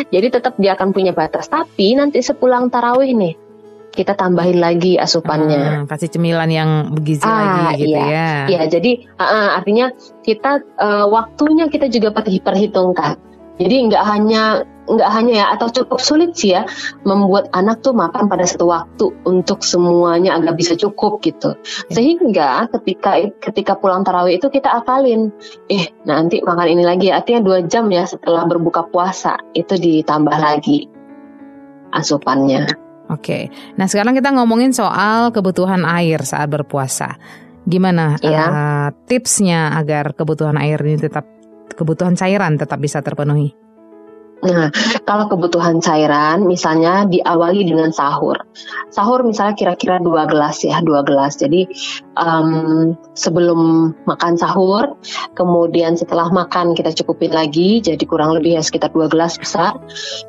[0.09, 1.51] Jadi tetap dia akan punya batas.
[1.51, 3.35] Tapi nanti sepulang tarawih nih,
[3.93, 5.85] kita tambahin lagi asupannya.
[5.85, 8.31] Hmm, kasih cemilan yang bergizi Ah, lagi gitu ya.
[8.47, 9.91] Ya, jadi uh, uh, artinya
[10.23, 13.19] kita uh, waktunya kita juga perhi- perhitungkan.
[13.59, 16.65] Jadi nggak hanya nggak hanya ya atau cukup sulit sih ya
[17.05, 21.59] membuat anak tuh makan pada satu waktu untuk semuanya agak bisa cukup gitu.
[21.91, 25.35] Sehingga ketika ketika pulang tarawih itu kita akalin,
[25.67, 30.87] eh nanti makan ini lagi artinya dua jam ya setelah berbuka puasa itu ditambah lagi.
[31.89, 32.88] asupannya.
[33.09, 33.49] Oke,
[33.81, 37.17] nah sekarang kita ngomongin soal kebutuhan air saat berpuasa.
[37.69, 38.45] Gimana Ya.
[38.49, 41.25] uh, tipsnya agar kebutuhan air ini tetap
[41.73, 43.53] kebutuhan cairan tetap bisa terpenuhi?
[44.39, 44.71] Nah,
[45.03, 48.39] kalau kebutuhan cairan, misalnya diawali dengan sahur.
[48.95, 51.43] Sahur misalnya kira-kira dua gelas ya, dua gelas.
[51.43, 51.67] Jadi
[52.15, 54.95] em, sebelum makan sahur,
[55.35, 59.75] kemudian setelah makan kita cukupin lagi, jadi kurang lebih ya sekitar dua gelas besar.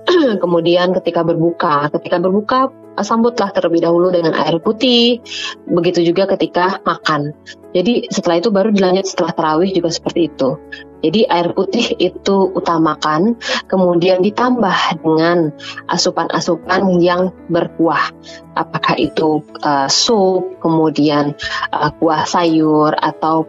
[0.44, 5.22] kemudian ketika berbuka, ketika berbuka eh, sambutlah terlebih dahulu dengan air putih.
[5.70, 7.38] Begitu juga ketika makan.
[7.78, 10.58] Jadi setelah itu baru dilanjut setelah tarawih juga seperti itu.
[11.00, 13.40] Jadi air putih itu utamakan,
[13.72, 15.56] kemudian ditambah dengan
[15.88, 18.12] asupan-asupan yang berkuah.
[18.60, 21.40] Apakah itu uh, sup, kemudian
[21.72, 23.48] uh, kuah sayur atau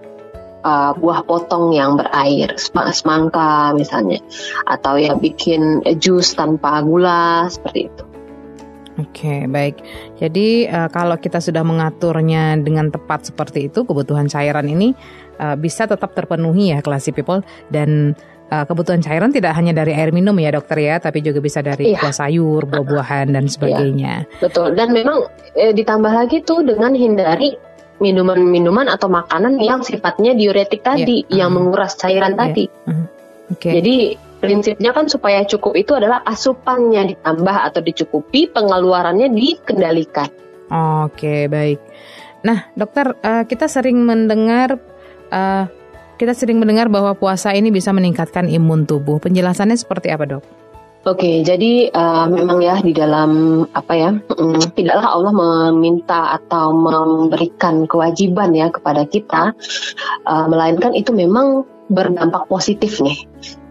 [0.62, 4.22] uh, buah potong yang berair, sem- semangka misalnya,
[4.68, 8.04] atau ya bikin jus tanpa gula seperti itu.
[9.00, 9.80] Oke, baik.
[10.20, 14.92] Jadi uh, kalau kita sudah mengaturnya dengan tepat seperti itu, kebutuhan cairan ini
[15.40, 17.40] uh, bisa tetap terpenuhi ya, classy people.
[17.72, 18.12] Dan
[18.52, 21.96] uh, kebutuhan cairan tidak hanya dari air minum ya, dokter ya, tapi juga bisa dari
[21.96, 22.04] Iya.
[22.04, 24.28] buah sayur, buah-buahan dan sebagainya.
[24.38, 24.76] Betul.
[24.76, 25.24] Dan memang
[25.56, 27.56] eh, ditambah lagi tuh dengan hindari
[28.00, 31.44] minuman-minuman atau makanan yang sifatnya diuretik tadi, Iya.
[31.44, 31.68] yang Hmm.
[31.68, 32.40] menguras cairan Iya.
[32.40, 32.64] tadi.
[33.50, 33.70] Oke.
[33.76, 33.96] Jadi
[34.40, 40.32] prinsipnya kan supaya cukup itu adalah asupannya ditambah atau dicukupi, pengeluarannya dikendalikan.
[41.04, 41.82] Oke, baik.
[42.40, 44.80] Nah, dokter, eh, kita sering mendengar
[45.30, 45.64] eh,
[46.20, 49.16] kita sering mendengar bahwa puasa ini bisa meningkatkan imun tubuh.
[49.22, 50.44] Penjelasannya seperti apa, dok?
[51.08, 57.88] Oke, jadi eh, memang ya di dalam apa ya, mm, tidaklah Allah meminta atau memberikan
[57.88, 59.56] kewajiban ya kepada kita,
[60.28, 63.16] eh, melainkan itu memang berdampak positif nih.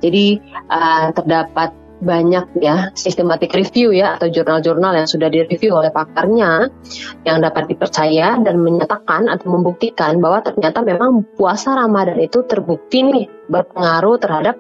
[0.02, 0.42] Jadi
[0.74, 1.70] eh, terdapat
[2.00, 6.72] banyak ya sistematik review ya atau jurnal-jurnal yang sudah direview oleh pakarnya
[7.28, 13.28] yang dapat dipercaya dan menyatakan atau membuktikan bahwa ternyata memang puasa Ramadan itu terbukti nih
[13.52, 14.56] berpengaruh terhadap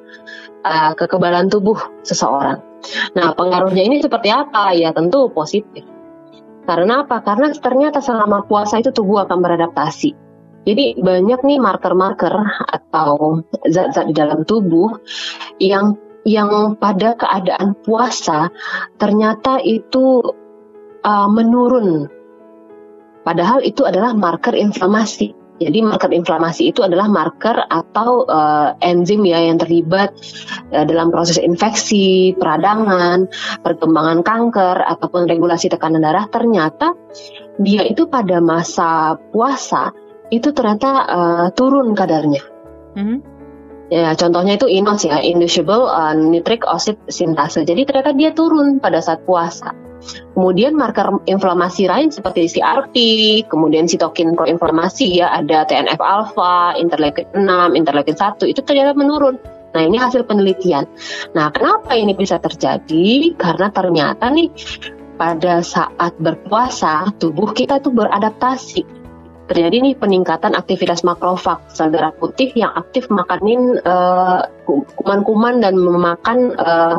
[0.67, 2.59] uh, kekebalan tubuh seseorang.
[3.15, 4.71] Nah, pengaruhnya ini seperti apa?
[4.75, 5.83] Ya, tentu positif.
[6.63, 7.23] Karena apa?
[7.23, 10.11] Karena ternyata selama puasa itu tubuh akan beradaptasi.
[10.67, 12.35] Jadi banyak nih marker-marker
[12.77, 15.01] atau zat-zat di dalam tubuh
[15.57, 18.51] yang yang pada keadaan puasa
[18.99, 20.23] ternyata itu
[21.03, 22.11] uh, menurun.
[23.23, 25.35] Padahal itu adalah marker inflamasi.
[25.59, 30.15] Jadi marker inflamasi itu adalah marker atau uh, enzim ya yang terlibat
[30.71, 33.27] uh, dalam proses infeksi, peradangan,
[33.59, 36.31] perkembangan kanker ataupun regulasi tekanan darah.
[36.31, 36.95] Ternyata
[37.59, 39.91] dia itu pada masa puasa
[40.31, 42.39] itu ternyata uh, turun kadarnya.
[42.95, 43.28] Mhm.
[43.89, 47.65] Ya, contohnya itu INOS ya, inducible uh, nitric oxide sintase.
[47.65, 49.73] Jadi ternyata dia turun pada saat puasa.
[50.37, 52.95] Kemudian marker inflamasi lain seperti CRP,
[53.49, 59.35] kemudian sitokin proinflamasi ya, ada TNF alpha, interleukin 6, interleukin 1 itu ternyata menurun.
[59.69, 60.85] Nah, ini hasil penelitian.
[61.33, 63.37] Nah, kenapa ini bisa terjadi?
[63.37, 64.49] Karena ternyata nih
[65.19, 68.98] pada saat berpuasa tubuh kita tuh beradaptasi
[69.49, 74.41] terjadi nih peningkatan aktivitas makrofag sel darah putih yang aktif makanin eh,
[74.95, 76.95] kuman-kuman dan memakan eh,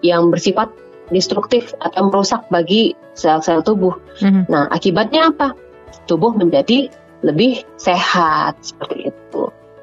[0.00, 0.72] yang bersifat
[1.12, 4.00] destruktif atau merusak bagi sel-sel tubuh.
[4.24, 4.48] Mhm.
[4.48, 5.52] Nah, akibatnya apa?
[6.08, 6.88] Tubuh menjadi
[7.20, 9.42] lebih sehat seperti itu.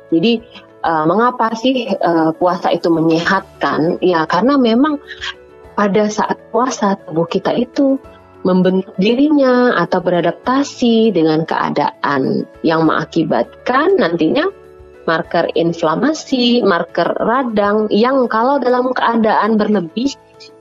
[0.09, 0.33] Jadi
[0.81, 4.01] eh, mengapa sih eh, puasa itu menyehatkan?
[4.01, 4.97] Ya karena memang
[5.77, 8.01] pada saat puasa tubuh kita itu
[8.47, 14.47] membentuk dirinya atau beradaptasi dengan keadaan yang mengakibatkan nantinya
[15.03, 20.13] marker inflamasi, marker radang yang kalau dalam keadaan berlebih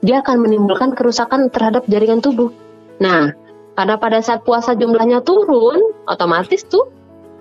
[0.02, 2.50] dia akan menimbulkan kerusakan terhadap jaringan tubuh.
[2.98, 3.30] Nah,
[3.78, 5.78] karena pada saat puasa jumlahnya turun,
[6.10, 6.90] otomatis tuh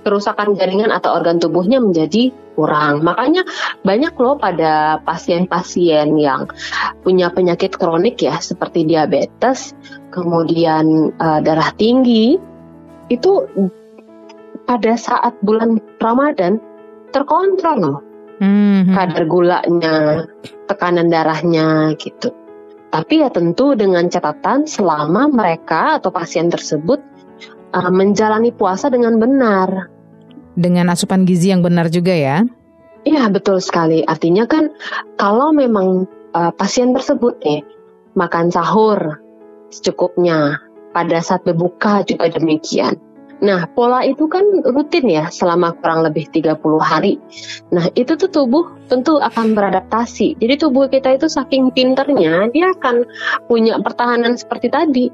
[0.01, 3.05] kerusakan jaringan atau organ tubuhnya menjadi kurang.
[3.05, 3.45] Makanya
[3.85, 6.49] banyak loh pada pasien-pasien yang
[7.05, 9.77] punya penyakit kronik ya seperti diabetes,
[10.09, 12.37] kemudian uh, darah tinggi
[13.07, 13.31] itu
[14.67, 16.59] pada saat bulan Ramadan
[17.15, 17.99] terkontrol loh
[18.37, 18.93] Mhm.
[18.93, 19.97] kadar gulanya,
[20.69, 22.29] tekanan darahnya gitu.
[22.87, 27.01] Tapi ya tentu dengan catatan selama mereka atau pasien tersebut
[27.77, 29.93] uh, menjalani puasa dengan benar.
[30.57, 32.41] Dengan asupan gizi yang benar juga ya.
[33.05, 34.01] Iya betul sekali.
[34.03, 34.73] Artinya kan
[35.21, 37.61] kalau memang uh, pasien tersebut nih
[38.17, 39.21] makan sahur
[39.69, 40.57] secukupnya,
[40.97, 42.97] pada saat berbuka juga demikian.
[43.37, 47.21] Nah, pola itu kan rutin ya selama kurang lebih 30 hari.
[47.69, 50.41] Nah, itu tuh tubuh tentu akan beradaptasi.
[50.41, 53.05] Jadi tubuh kita itu saking pinternya, dia akan
[53.45, 55.05] punya pertahanan seperti tadi.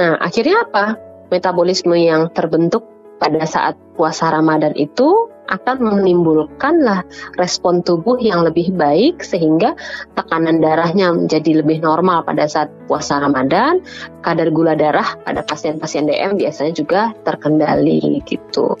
[0.00, 1.05] Nah, akhirnya apa?
[1.32, 2.86] Metabolisme yang terbentuk
[3.16, 7.06] pada saat puasa Ramadan itu akan menimbulkanlah
[7.38, 9.78] respon tubuh yang lebih baik sehingga
[10.18, 13.78] tekanan darahnya menjadi lebih normal pada saat puasa Ramadan,
[14.26, 18.74] kadar gula darah pada pasien-pasien DM biasanya juga terkendali gitu.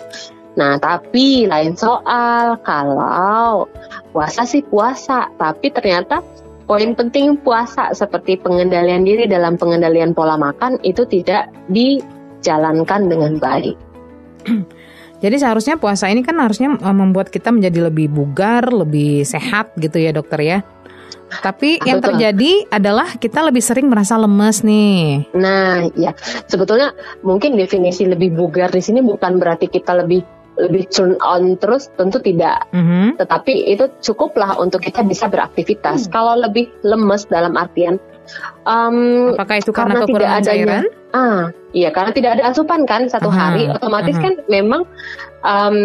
[0.56, 3.68] Nah, tapi lain soal kalau
[4.10, 6.24] puasa sih puasa, tapi ternyata
[6.66, 11.52] poin penting puasa seperti pengendalian diri dalam pengendalian pola makan itu tidak
[12.40, 13.76] dijalankan dengan baik.
[15.24, 19.96] Jadi seharusnya puasa ini kan harusnya eh, membuat kita menjadi lebih bugar, lebih sehat gitu
[19.96, 20.58] ya dokter ya.
[21.26, 25.26] Tapi yang terjadi adalah kita lebih sering merasa lemes nih.
[25.34, 26.14] Nah, ya
[26.46, 26.94] sebetulnya
[27.26, 30.22] mungkin definisi lebih bugar di sini bukan berarti kita lebih
[30.56, 32.64] lebih turn on terus tentu tidak.
[32.72, 33.20] Mm-hmm.
[33.20, 36.08] Tetapi itu cukuplah untuk kita bisa beraktivitas.
[36.08, 36.10] Mm.
[36.14, 38.00] Kalau lebih lemes dalam artian
[38.66, 40.84] um, apakah itu karena, karena tidak adanya, cairan?
[41.16, 44.24] Ah, iya karena tidak ada asupan kan satu aha, hari otomatis aha.
[44.24, 44.82] kan memang
[45.40, 45.78] um,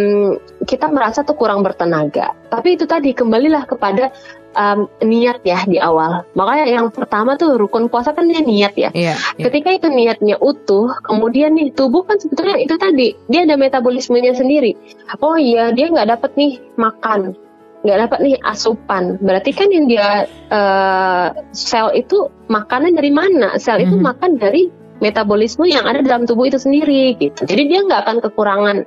[0.68, 2.36] kita merasa tuh kurang bertenaga.
[2.52, 4.12] Tapi itu tadi kembalilah kepada
[4.56, 6.26] um, niat ya di awal.
[6.36, 8.90] Makanya yang pertama tuh rukun puasa kan dia niat ya.
[8.92, 9.48] Yeah, yeah.
[9.48, 14.76] Ketika itu niatnya utuh, kemudian nih tubuh kan sebetulnya itu tadi dia ada metabolismenya sendiri.
[15.24, 17.36] Oh iya dia nggak dapat nih makan,
[17.82, 19.18] nggak dapat nih asupan.
[19.18, 23.58] Berarti kan yang dia uh, sel itu makannya dari mana?
[23.58, 23.86] Sel mm -hmm.
[23.86, 24.04] itu mhm.
[24.06, 24.64] makan dari
[25.02, 27.50] metabolisme yang ada dalam tubuh itu sendiri gitu.
[27.50, 28.78] Jadi dia nggak akan kekurangan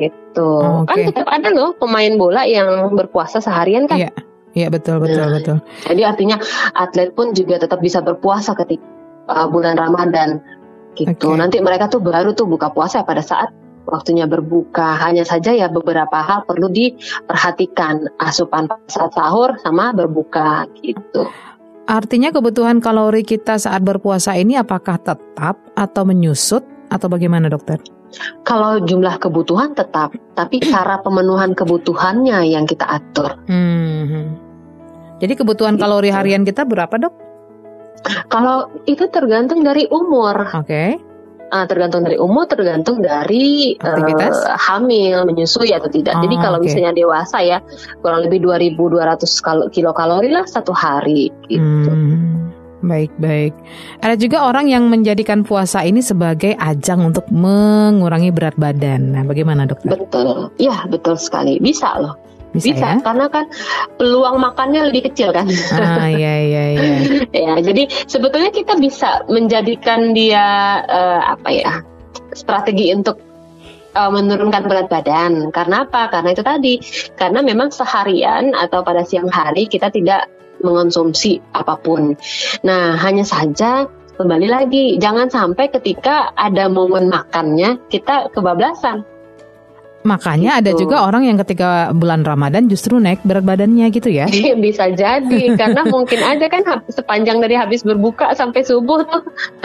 [0.00, 0.50] gitu.
[0.62, 1.04] Oh, okay.
[1.04, 4.00] Kan tetap ada loh pemain bola yang berpuasa seharian kan?
[4.00, 4.10] Iya,
[4.56, 5.56] iya betul betul nah, betul.
[5.84, 6.36] Jadi artinya
[6.72, 8.86] atlet pun juga tetap bisa berpuasa ketika
[9.28, 10.40] uh, bulan Ramadan
[10.96, 11.36] gitu.
[11.36, 11.38] Okay.
[11.38, 13.52] Nanti mereka tuh baru tuh buka puasa pada saat
[13.88, 15.00] waktunya berbuka.
[15.00, 21.26] Hanya saja ya beberapa hal perlu diperhatikan asupan saat sahur sama berbuka gitu.
[21.88, 26.60] Artinya kebutuhan kalori kita saat berpuasa ini apakah tetap atau menyusut
[26.92, 27.80] atau bagaimana dokter?
[28.44, 33.40] Kalau jumlah kebutuhan tetap, tapi cara pemenuhan kebutuhannya yang kita atur.
[33.48, 34.36] Hmm.
[35.18, 35.82] Jadi kebutuhan gitu.
[35.82, 37.14] kalori harian kita berapa dok?
[38.30, 40.46] Kalau itu tergantung dari umur.
[40.54, 40.68] Oke.
[40.68, 40.90] Okay.
[41.48, 46.20] Uh, tergantung dari umur, tergantung dari uh, hamil, menyusui atau tidak.
[46.20, 46.68] Oh, Jadi kalau okay.
[46.68, 47.58] misalnya dewasa ya
[48.04, 51.88] kurang lebih 2.200 kilokalori lah satu hari gitu.
[51.88, 52.52] Hmm.
[52.78, 53.58] Baik, baik.
[53.98, 59.18] Ada juga orang yang menjadikan puasa ini sebagai ajang untuk mengurangi berat badan.
[59.18, 59.98] Nah, bagaimana dokter?
[59.98, 61.58] Betul, ya betul sekali.
[61.58, 62.27] Bisa loh.
[62.48, 62.98] Bisa, Bisa ya?
[63.04, 63.44] karena kan
[64.00, 65.44] peluang makannya lebih kecil kan.
[65.76, 66.96] Ah iya iya iya.
[67.44, 71.72] ya, jadi sebetulnya kita bisa menjadikan dia uh, apa ya
[72.32, 73.20] strategi untuk
[73.98, 75.50] uh, menurunkan berat badan.
[75.52, 76.08] Karena apa?
[76.08, 76.74] Karena itu tadi.
[77.14, 80.28] Karena memang seharian atau pada siang hari kita tidak
[80.62, 82.18] mengonsumsi apa pun.
[82.66, 83.86] Nah, hanya saja
[84.18, 89.06] kembali lagi jangan sampai ketika ada momen makannya kita kebablasan.
[90.08, 90.60] Makanya gitu.
[90.64, 94.24] ada juga orang yang ketika bulan Ramadan justru naik berat badannya gitu ya?
[94.56, 99.22] Bisa jadi karena mungkin aja kan sepanjang dari habis berbuka sampai subuh tuh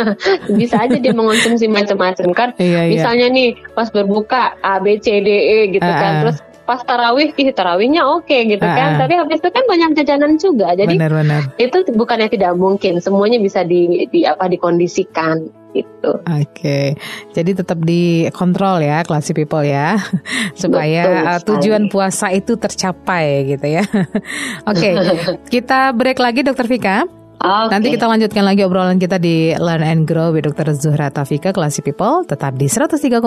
[0.59, 2.49] bisa aja dia mengonsumsi macam-macam kan.
[2.59, 2.93] Iya, iya.
[2.99, 7.35] Misalnya nih pas berbuka A B C D E gitu uh, kan terus pas tarawih
[7.35, 10.95] ih tarawihnya oke okay, gitu uh, kan tapi habis itu kan banyak jajanan juga jadi
[10.95, 11.41] benar, benar.
[11.59, 16.21] itu bukannya tidak mungkin semuanya bisa di, di apa dikondisikan gitu.
[16.23, 16.85] Oke, okay.
[17.33, 19.97] jadi tetap dikontrol ya, classy people ya,
[20.61, 23.83] supaya Betul, uh, tujuan puasa itu tercapai gitu ya.
[24.69, 24.93] Oke, okay.
[25.53, 27.09] kita break lagi, Dokter Vika.
[27.43, 27.71] Okay.
[27.75, 30.71] Nanti kita lanjutkan lagi obrolan kita di Learn and Grow with Dr.
[30.79, 33.19] Zuhra Tafika, Classy People, tetap di 103,4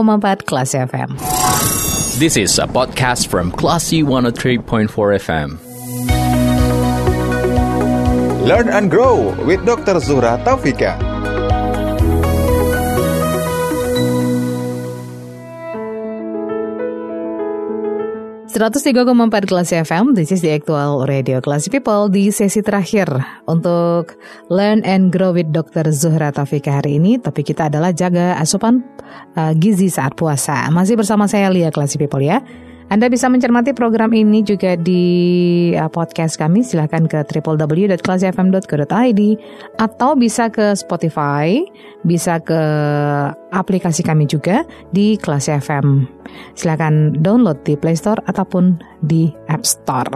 [0.49, 1.21] Classy FM.
[2.17, 4.89] This is a podcast from Classy 103.4
[5.21, 5.61] FM.
[8.47, 10.01] Learn and Grow with Dr.
[10.01, 11.16] Zuhra Taufika.
[18.57, 23.05] 103,4 kelas FM, this is the actual radio Classy People di sesi terakhir
[23.45, 24.17] untuk
[24.49, 25.93] Learn and Grow with Dr.
[25.93, 27.21] Zuhra Taufika hari ini.
[27.21, 28.81] Topik kita adalah jaga asupan
[29.37, 30.73] uh, gizi saat puasa.
[30.73, 32.41] Masih bersama saya Lia Classy People ya.
[32.87, 35.03] Anda bisa mencermati program ini juga di
[35.75, 36.63] uh, podcast kami.
[36.63, 39.21] Silahkan ke www.klasifm.co.id
[39.83, 41.67] atau bisa ke Spotify,
[42.07, 42.61] bisa ke
[43.51, 44.63] aplikasi kami juga
[44.95, 46.07] di Kelas FM.
[46.55, 50.15] Silahkan download di Play Store ataupun di App Store.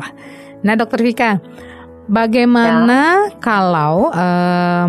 [0.62, 1.42] Nah, Dokter Vika,
[2.06, 3.34] bagaimana ya.
[3.42, 4.86] kalau uh,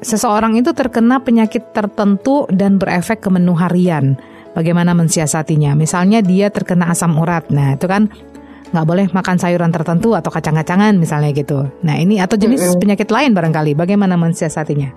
[0.00, 4.16] seseorang itu terkena penyakit tertentu dan berefek ke menu harian.
[4.52, 5.72] Bagaimana mensiasatinya?
[5.72, 7.48] Misalnya dia terkena asam urat.
[7.48, 8.12] Nah, itu kan
[8.72, 11.68] nggak boleh makan sayuran tertentu atau kacang-kacangan misalnya gitu.
[11.84, 12.80] Nah, ini atau jenis mm -hmm.
[12.80, 13.72] penyakit lain barangkali.
[13.76, 14.92] Bagaimana mensiasatinya?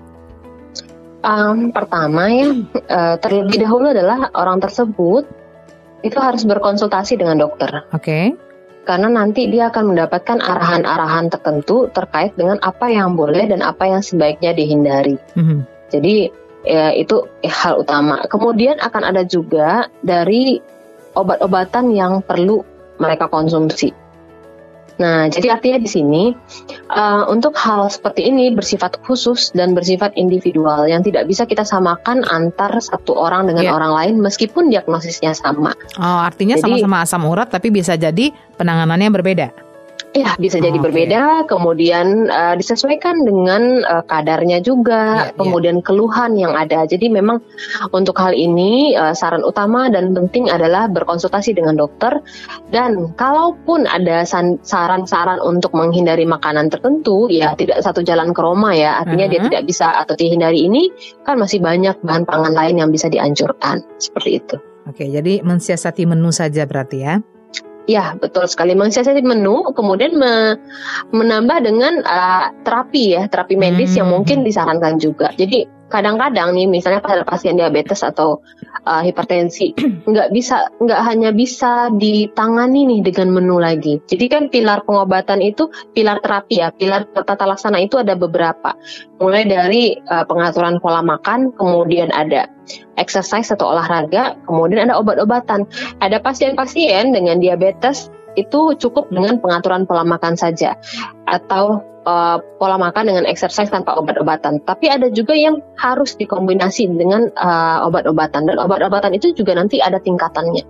[1.26, 2.52] Um, pertama ya,
[2.86, 5.26] uh, terlebih dahulu adalah orang tersebut
[6.04, 7.88] itu harus berkonsultasi dengan dokter.
[7.90, 8.00] Oke.
[8.00, 8.24] Okay.
[8.86, 13.98] Karena nanti dia akan mendapatkan arahan-arahan tertentu terkait dengan apa yang boleh dan apa yang
[13.98, 15.18] sebaiknya dihindari.
[15.34, 15.58] Mm -hmm.
[15.90, 16.30] Jadi
[16.66, 18.26] ya, itu hal utama.
[18.26, 20.58] Kemudian akan ada juga dari
[21.16, 22.60] obat-obatan yang perlu
[23.00, 23.94] mereka konsumsi.
[24.96, 26.22] Nah, jadi artinya di sini
[26.88, 32.24] uh, untuk hal seperti ini bersifat khusus dan bersifat individual yang tidak bisa kita samakan
[32.24, 33.76] antar satu orang dengan yeah.
[33.76, 35.76] orang lain meskipun diagnosisnya sama.
[36.00, 39.48] Oh, artinya sama-sama asam urat tapi bisa jadi penanganannya berbeda.
[40.16, 45.36] Ya, bisa jadi oh, berbeda, kemudian uh, disesuaikan dengan uh, kadarnya juga, yeah, ya.
[45.36, 45.84] kemudian yeah.
[45.84, 46.88] keluhan yang ada.
[46.88, 47.44] Jadi memang
[47.92, 52.24] untuk hal ini uh, saran utama dan penting adalah berkonsultasi dengan dokter
[52.72, 54.24] dan kalaupun ada
[54.64, 59.04] saran-saran untuk menghindari makanan tertentu, ya tidak satu jalan ke Roma ya.
[59.04, 59.42] Artinya uh -huh.
[59.44, 60.88] dia tidak bisa atau dihindari ini
[61.28, 63.84] kan masih banyak bahan pangan lain yang bisa dianjurkan.
[64.00, 64.56] Seperti itu.
[64.88, 67.20] Oke, jadi mensiasati menu saja berarti ya.
[67.86, 68.74] Ya, betul sekali.
[68.74, 70.58] Mensiasati menu, kemudian me
[71.14, 73.98] menambah dengan uh, terapi ya, terapi medis hmm.
[74.02, 75.30] yang mungkin disarankan juga.
[75.38, 78.42] Jadi kadang-kadang nih misalnya pada pasien diabetes atau
[78.86, 79.74] uh, hipertensi
[80.10, 84.02] nggak bisa nggak hanya bisa ditangani nih dengan menu lagi.
[84.06, 88.74] Jadi kan pilar pengobatan itu pilar terapi ya pilar tata laksana itu ada beberapa.
[89.22, 92.50] Mulai dari uh, pengaturan pola makan kemudian ada
[92.98, 95.66] exercise atau olahraga kemudian ada obat-obatan.
[96.02, 100.76] Ada pasien-pasien dengan diabetes itu cukup dengan pengaturan pola makan saja
[101.26, 104.62] atau uh, pola makan dengan exercise tanpa obat-obatan.
[104.62, 109.98] Tapi ada juga yang harus dikombinasi dengan uh, obat-obatan dan obat-obatan itu juga nanti ada
[109.98, 110.62] tingkatannya.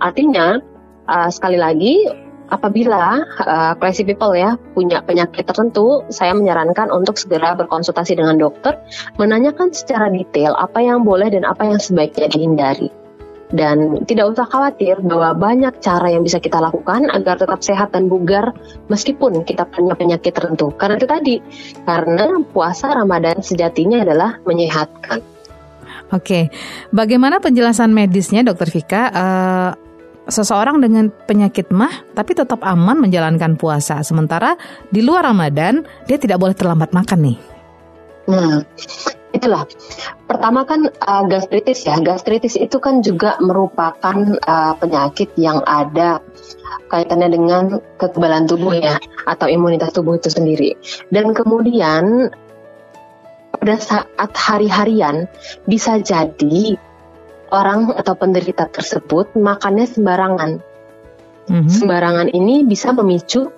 [0.00, 0.58] Artinya
[1.06, 2.08] uh, sekali lagi
[2.48, 8.80] apabila uh, crazy people ya punya penyakit tertentu, saya menyarankan untuk segera berkonsultasi dengan dokter,
[9.20, 12.88] menanyakan secara detail apa yang boleh dan apa yang sebaiknya dihindari.
[13.48, 18.12] Dan tidak usah khawatir bahwa banyak cara yang bisa kita lakukan agar tetap sehat dan
[18.12, 18.52] bugar
[18.92, 20.68] meskipun kita punya penyakit tertentu.
[20.76, 21.36] Karena itu tadi,
[21.88, 25.24] karena puasa Ramadan sejatinya adalah menyehatkan.
[26.12, 26.52] Oke,
[26.92, 29.02] bagaimana penjelasan medisnya, Dokter Vika?
[29.12, 29.72] Uh,
[30.28, 34.60] seseorang dengan penyakit mah tapi tetap aman menjalankan puasa, sementara
[34.92, 37.38] di luar Ramadan dia tidak boleh terlambat makan nih.
[38.28, 38.60] Nah,
[39.32, 39.68] itulah.
[40.24, 42.00] Pertama kan uh, gastritis ya.
[42.00, 46.20] Gastritis itu kan juga merupakan uh, penyakit yang ada
[46.88, 47.62] kaitannya dengan
[48.00, 48.96] kekebalan tubuh ya
[49.28, 50.76] atau imunitas tubuh itu sendiri.
[51.12, 52.32] Dan kemudian
[53.52, 55.26] pada saat hari-harian
[55.66, 56.78] bisa jadi
[57.50, 60.52] orang atau penderita tersebut makannya sembarangan.
[61.48, 61.72] Mm-hmm.
[61.72, 63.48] sembarangan ini bisa memicu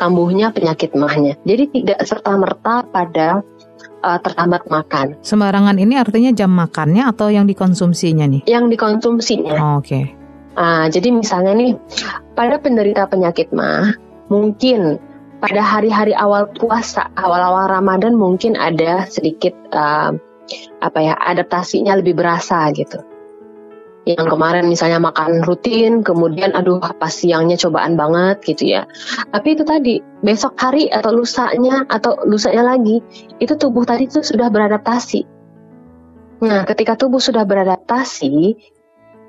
[0.00, 1.36] kambuhnya penyakit mahnya.
[1.44, 3.44] Jadi tidak serta merta pada
[4.04, 5.16] uh, terlambat makan.
[5.24, 8.42] Sembarangan ini artinya jam makannya atau yang dikonsumsinya nih?
[8.44, 9.56] Yang dikonsumsinya.
[9.56, 9.88] Oh, Oke.
[9.88, 10.04] Okay.
[10.54, 11.72] Uh, jadi misalnya nih,
[12.36, 13.96] pada penderita penyakit mah,
[14.30, 15.02] mungkin
[15.42, 20.14] pada hari-hari awal puasa, awal-awal Ramadan mungkin ada sedikit uh,
[20.84, 23.00] apa ya adaptasinya lebih berasa gitu
[24.04, 28.84] yang kemarin misalnya makan rutin, kemudian aduh pas siangnya cobaan banget gitu ya.
[29.32, 33.00] Tapi itu tadi besok hari atau lusanya atau lusanya lagi
[33.40, 35.24] itu tubuh tadi itu sudah beradaptasi.
[36.44, 38.60] Nah, ketika tubuh sudah beradaptasi,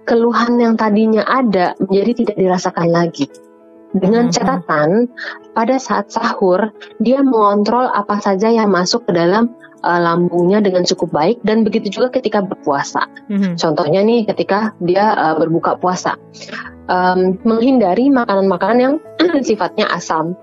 [0.03, 3.31] keluhan yang tadinya ada menjadi tidak dirasakan lagi.
[3.95, 4.35] Dengan mm-hmm.
[4.35, 4.89] catatan,
[5.55, 9.55] pada saat sahur, dia mengontrol apa saja yang masuk ke dalam
[9.85, 13.05] uh, lambungnya dengan cukup baik dan begitu juga ketika berpuasa.
[13.29, 13.53] Mm-hmm.
[13.61, 16.17] Contohnya nih ketika dia uh, berbuka puasa,
[16.89, 18.95] um, menghindari makanan-makanan yang
[19.47, 20.33] sifatnya asam,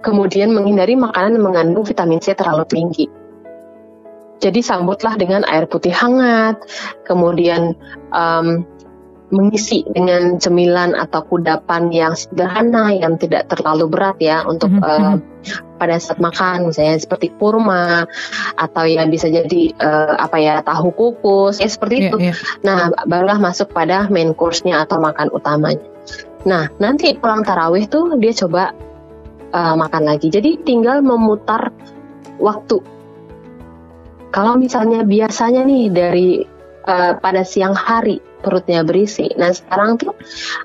[0.00, 3.06] kemudian menghindari makanan yang mengandung vitamin C terlalu tinggi.
[4.40, 6.64] Jadi sambutlah dengan air putih hangat,
[7.04, 7.76] kemudian
[8.08, 8.64] um,
[9.30, 14.90] mengisi dengan cemilan atau kudapan yang sederhana yang tidak terlalu berat ya untuk mm -hmm.
[14.90, 15.16] uh,
[15.80, 18.04] pada saat makan misalnya seperti kurma
[18.58, 22.16] atau ya bisa jadi uh, apa ya tahu kukus ya seperti yeah, itu.
[22.20, 22.36] Yeah.
[22.66, 22.78] Nah
[23.08, 25.86] barulah masuk pada main course-nya atau makan utamanya.
[26.44, 28.76] Nah nanti pulang tarawih tuh dia coba
[29.54, 30.28] uh, makan lagi.
[30.28, 31.72] Jadi tinggal memutar
[32.36, 32.82] waktu.
[34.30, 36.28] Kalau misalnya biasanya nih dari
[36.86, 39.28] uh, pada siang hari perutnya berisi.
[39.36, 40.16] Nah sekarang tuh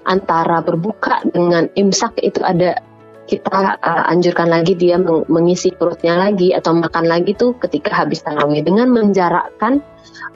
[0.08, 2.80] antara berbuka dengan imsak itu ada
[3.26, 8.22] kita uh, anjurkan lagi dia meng mengisi perutnya lagi atau makan lagi tuh ketika habis
[8.22, 9.82] tarawih dengan menjarakkan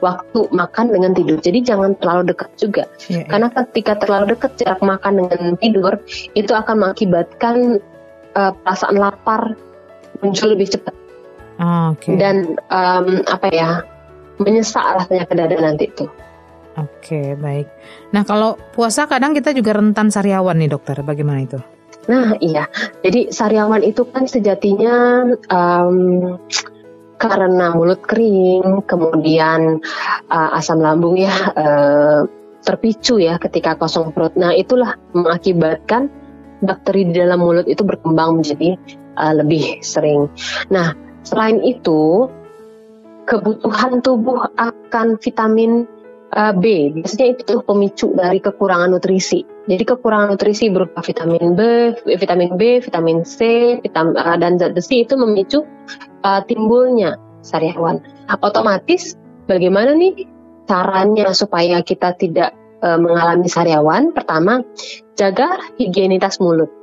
[0.02, 1.38] waktu makan dengan tidur.
[1.38, 2.84] Jadi jangan terlalu dekat juga.
[3.08, 3.26] Yeah, yeah.
[3.30, 5.94] Karena ketika terlalu dekat jarak makan dengan tidur
[6.34, 7.78] itu akan mengakibatkan
[8.34, 9.54] uh, perasaan lapar
[10.26, 10.96] muncul lebih cepat.
[11.60, 12.16] Oh, okay.
[12.18, 13.84] Dan um, apa ya
[14.40, 16.08] menyesak rasanya ke dada nanti itu.
[16.80, 17.68] Oke baik.
[18.16, 20.96] Nah kalau puasa kadang kita juga rentan sariawan nih dokter.
[21.04, 21.60] Bagaimana itu?
[22.08, 22.72] Nah iya.
[23.04, 26.40] Jadi sariawan itu kan sejatinya um,
[27.20, 29.84] karena mulut kering, kemudian
[30.32, 32.24] uh, asam lambung ya uh,
[32.64, 34.40] terpicu ya ketika kosong perut.
[34.40, 36.08] Nah itulah mengakibatkan
[36.64, 38.80] bakteri di dalam mulut itu berkembang menjadi
[39.20, 40.32] uh, lebih sering.
[40.72, 40.96] Nah
[41.28, 42.32] selain itu
[43.30, 45.86] kebutuhan tubuh akan vitamin
[46.34, 49.46] uh, B biasanya itu pemicu dari kekurangan nutrisi.
[49.70, 53.38] Jadi kekurangan nutrisi berupa vitamin B, vitamin B, vitamin C,
[53.86, 55.62] vitamin uh, dan zat besi itu memicu
[56.26, 58.02] uh, timbulnya sariawan.
[58.42, 59.14] Otomatis
[59.46, 60.26] bagaimana nih
[60.66, 64.10] caranya supaya kita tidak uh, mengalami sariawan?
[64.10, 64.66] Pertama,
[65.14, 66.79] jaga higienitas mulut.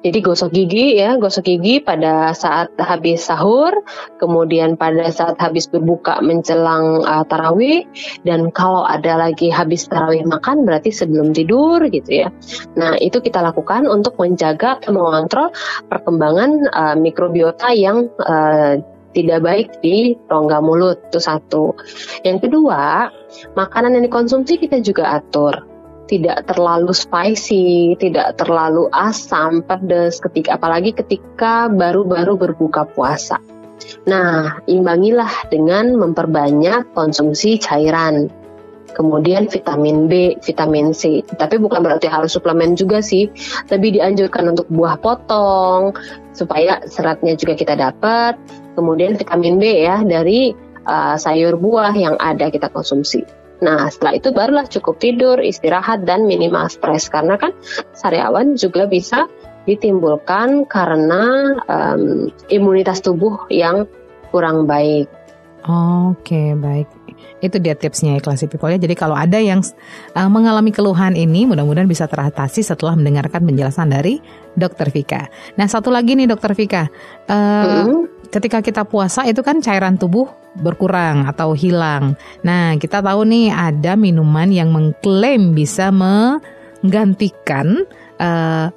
[0.00, 3.68] Jadi gosok gigi ya, gosok gigi pada saat habis sahur,
[4.16, 7.84] kemudian pada saat habis berbuka menjelang uh, tarawih,
[8.24, 12.28] dan kalau ada lagi habis tarawih makan berarti sebelum tidur gitu ya.
[12.80, 15.52] Nah itu kita lakukan untuk menjaga atau mengontrol
[15.92, 18.80] perkembangan uh, mikrobiota yang uh,
[19.12, 21.76] tidak baik di rongga mulut itu satu.
[22.24, 23.10] Yang kedua,
[23.52, 25.69] makanan yang dikonsumsi kita juga atur
[26.10, 33.38] tidak terlalu spicy, tidak terlalu asam, pedas ketika apalagi ketika baru-baru berbuka puasa.
[34.10, 38.26] Nah, imbangilah dengan memperbanyak konsumsi cairan.
[38.90, 41.22] Kemudian vitamin B, vitamin C.
[41.22, 43.30] Tapi bukan berarti harus suplemen juga sih.
[43.70, 45.94] Lebih dianjurkan untuk buah potong
[46.34, 48.34] supaya seratnya juga kita dapat.
[48.74, 50.50] Kemudian vitamin B ya dari
[50.90, 53.39] uh, sayur buah yang ada kita konsumsi.
[53.60, 57.12] Nah, setelah itu barulah cukup tidur, istirahat, dan minimal stres.
[57.12, 57.52] Karena kan
[57.92, 59.28] sariawan juga bisa
[59.68, 63.84] ditimbulkan karena um, imunitas tubuh yang
[64.32, 65.06] kurang baik.
[66.08, 66.88] Oke, baik.
[67.44, 68.80] Itu dia tipsnya ya Classy People ya.
[68.80, 69.60] Jadi kalau ada yang
[70.16, 74.24] uh, mengalami keluhan ini mudah-mudahan bisa teratasi setelah mendengarkan penjelasan dari
[74.56, 75.28] Dokter Vika.
[75.60, 76.88] Nah satu lagi nih Dokter Vika,
[77.28, 78.19] uh, hmm.
[78.30, 82.18] Ketika kita puasa itu kan cairan tubuh berkurang atau hilang.
[82.42, 87.86] Nah, kita tahu nih ada minuman yang mengklaim bisa menggantikan
[88.18, 88.70] uh,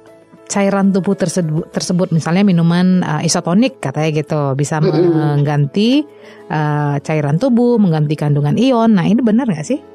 [0.44, 6.04] cairan tubuh tersebut, tersebut misalnya minuman uh, isotonik katanya gitu bisa mengganti
[6.52, 8.94] uh, cairan tubuh, mengganti kandungan ion.
[8.94, 9.93] Nah, ini benar nggak sih?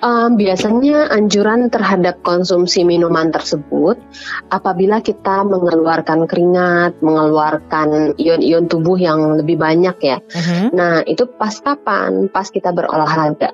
[0.00, 4.00] Um, biasanya anjuran terhadap konsumsi minuman tersebut
[4.48, 10.18] apabila kita mengeluarkan keringat, mengeluarkan ion-ion tubuh yang lebih banyak ya.
[10.20, 10.72] Uh-huh.
[10.72, 12.32] Nah itu pas kapan?
[12.32, 13.52] Pas kita berolahraga.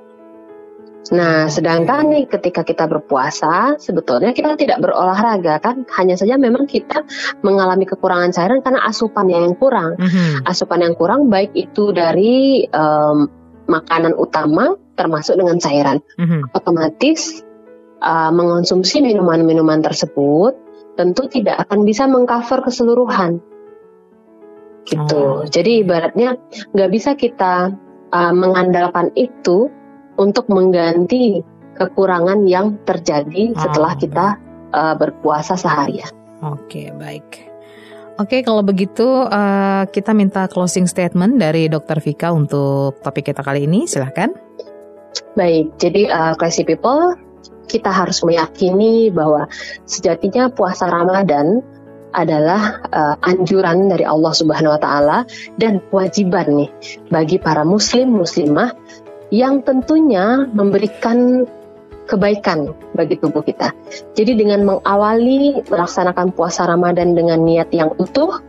[1.11, 7.03] Nah, sedangkan nih ketika kita berpuasa, sebetulnya kita tidak berolahraga kan, hanya saja memang kita
[7.43, 9.99] mengalami kekurangan cairan karena asupan yang kurang.
[9.99, 10.47] Uh-huh.
[10.47, 13.26] Asupan yang kurang baik itu dari um,
[13.66, 16.05] makanan utama termasuk dengan cairan.
[16.20, 16.53] Mm-hmm.
[16.53, 17.40] Otomatis
[18.05, 20.53] uh, mengonsumsi minuman-minuman tersebut
[21.01, 23.40] tentu tidak akan bisa mengcover keseluruhan.
[24.84, 25.16] Gitu.
[25.16, 25.48] Oh.
[25.48, 26.36] Jadi ibaratnya
[26.76, 27.72] nggak bisa kita
[28.12, 29.72] uh, mengandalkan itu
[30.20, 31.40] untuk mengganti
[31.80, 34.01] kekurangan yang terjadi setelah oh.
[34.01, 34.26] kita
[34.76, 36.12] uh, berpuasa seharian.
[36.44, 37.48] Oke, baik.
[38.20, 42.05] Oke, kalau begitu uh, kita minta closing statement dari Dr.
[42.05, 43.88] Vika untuk topik kita kali ini.
[43.88, 44.28] Silahkan.
[45.35, 47.15] Baik, jadi uh, classy people,
[47.71, 49.47] kita harus meyakini bahwa
[49.87, 51.63] sejatinya puasa Ramadan
[52.11, 55.19] adalah uh, anjuran dari Allah Subhanahu wa taala
[55.63, 56.71] dan kewajiban nih
[57.15, 58.75] bagi para muslim muslimah
[59.31, 61.47] yang tentunya memberikan
[62.11, 63.71] kebaikan bagi tubuh kita.
[64.19, 68.43] Jadi dengan mengawali melaksanakan puasa Ramadan dengan niat yang utuh,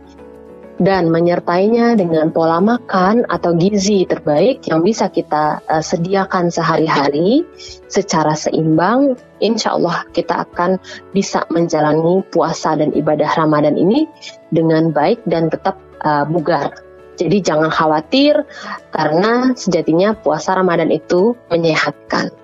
[0.80, 7.44] dan menyertainya dengan pola makan atau gizi terbaik yang bisa kita uh, sediakan sehari-hari
[7.86, 10.80] secara seimbang, insya Allah kita akan
[11.12, 14.08] bisa menjalani puasa dan ibadah Ramadan ini
[14.48, 16.74] dengan baik dan tetap uh, bugar.
[17.20, 18.42] Jadi jangan khawatir
[18.90, 22.41] karena sejatinya puasa Ramadan itu menyehatkan.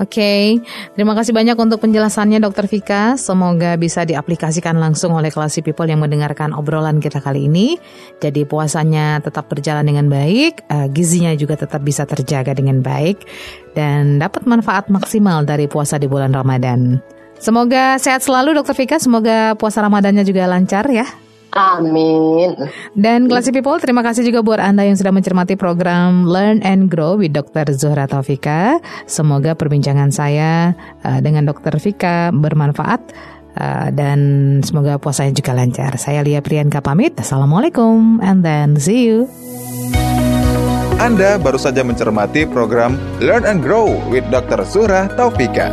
[0.00, 0.44] Oke, okay.
[0.96, 3.20] terima kasih banyak untuk penjelasannya Dokter Vika.
[3.20, 7.76] Semoga bisa diaplikasikan langsung oleh classy people yang mendengarkan obrolan kita kali ini.
[8.16, 13.28] Jadi puasanya tetap berjalan dengan baik, uh, gizinya juga tetap bisa terjaga dengan baik,
[13.76, 16.96] dan dapat manfaat maksimal dari puasa di bulan Ramadan.
[17.36, 21.04] Semoga sehat selalu Dokter Vika, semoga puasa Ramadannya juga lancar ya.
[21.50, 22.54] Amin.
[22.94, 27.18] Dan Classy People, terima kasih juga buat Anda yang sudah mencermati program Learn and Grow
[27.18, 27.74] with Dr.
[27.74, 28.78] Zuhra Taufika.
[29.10, 31.82] Semoga perbincangan saya uh, dengan Dr.
[31.82, 33.00] Vika bermanfaat
[33.58, 34.18] uh, dan
[34.62, 35.98] semoga puasanya juga lancar.
[35.98, 37.18] Saya Lia Priyanka pamit.
[37.18, 39.26] Assalamualaikum and then see you.
[41.00, 44.62] Anda baru saja mencermati program Learn and Grow with Dr.
[44.68, 45.72] Zuhra Taufika.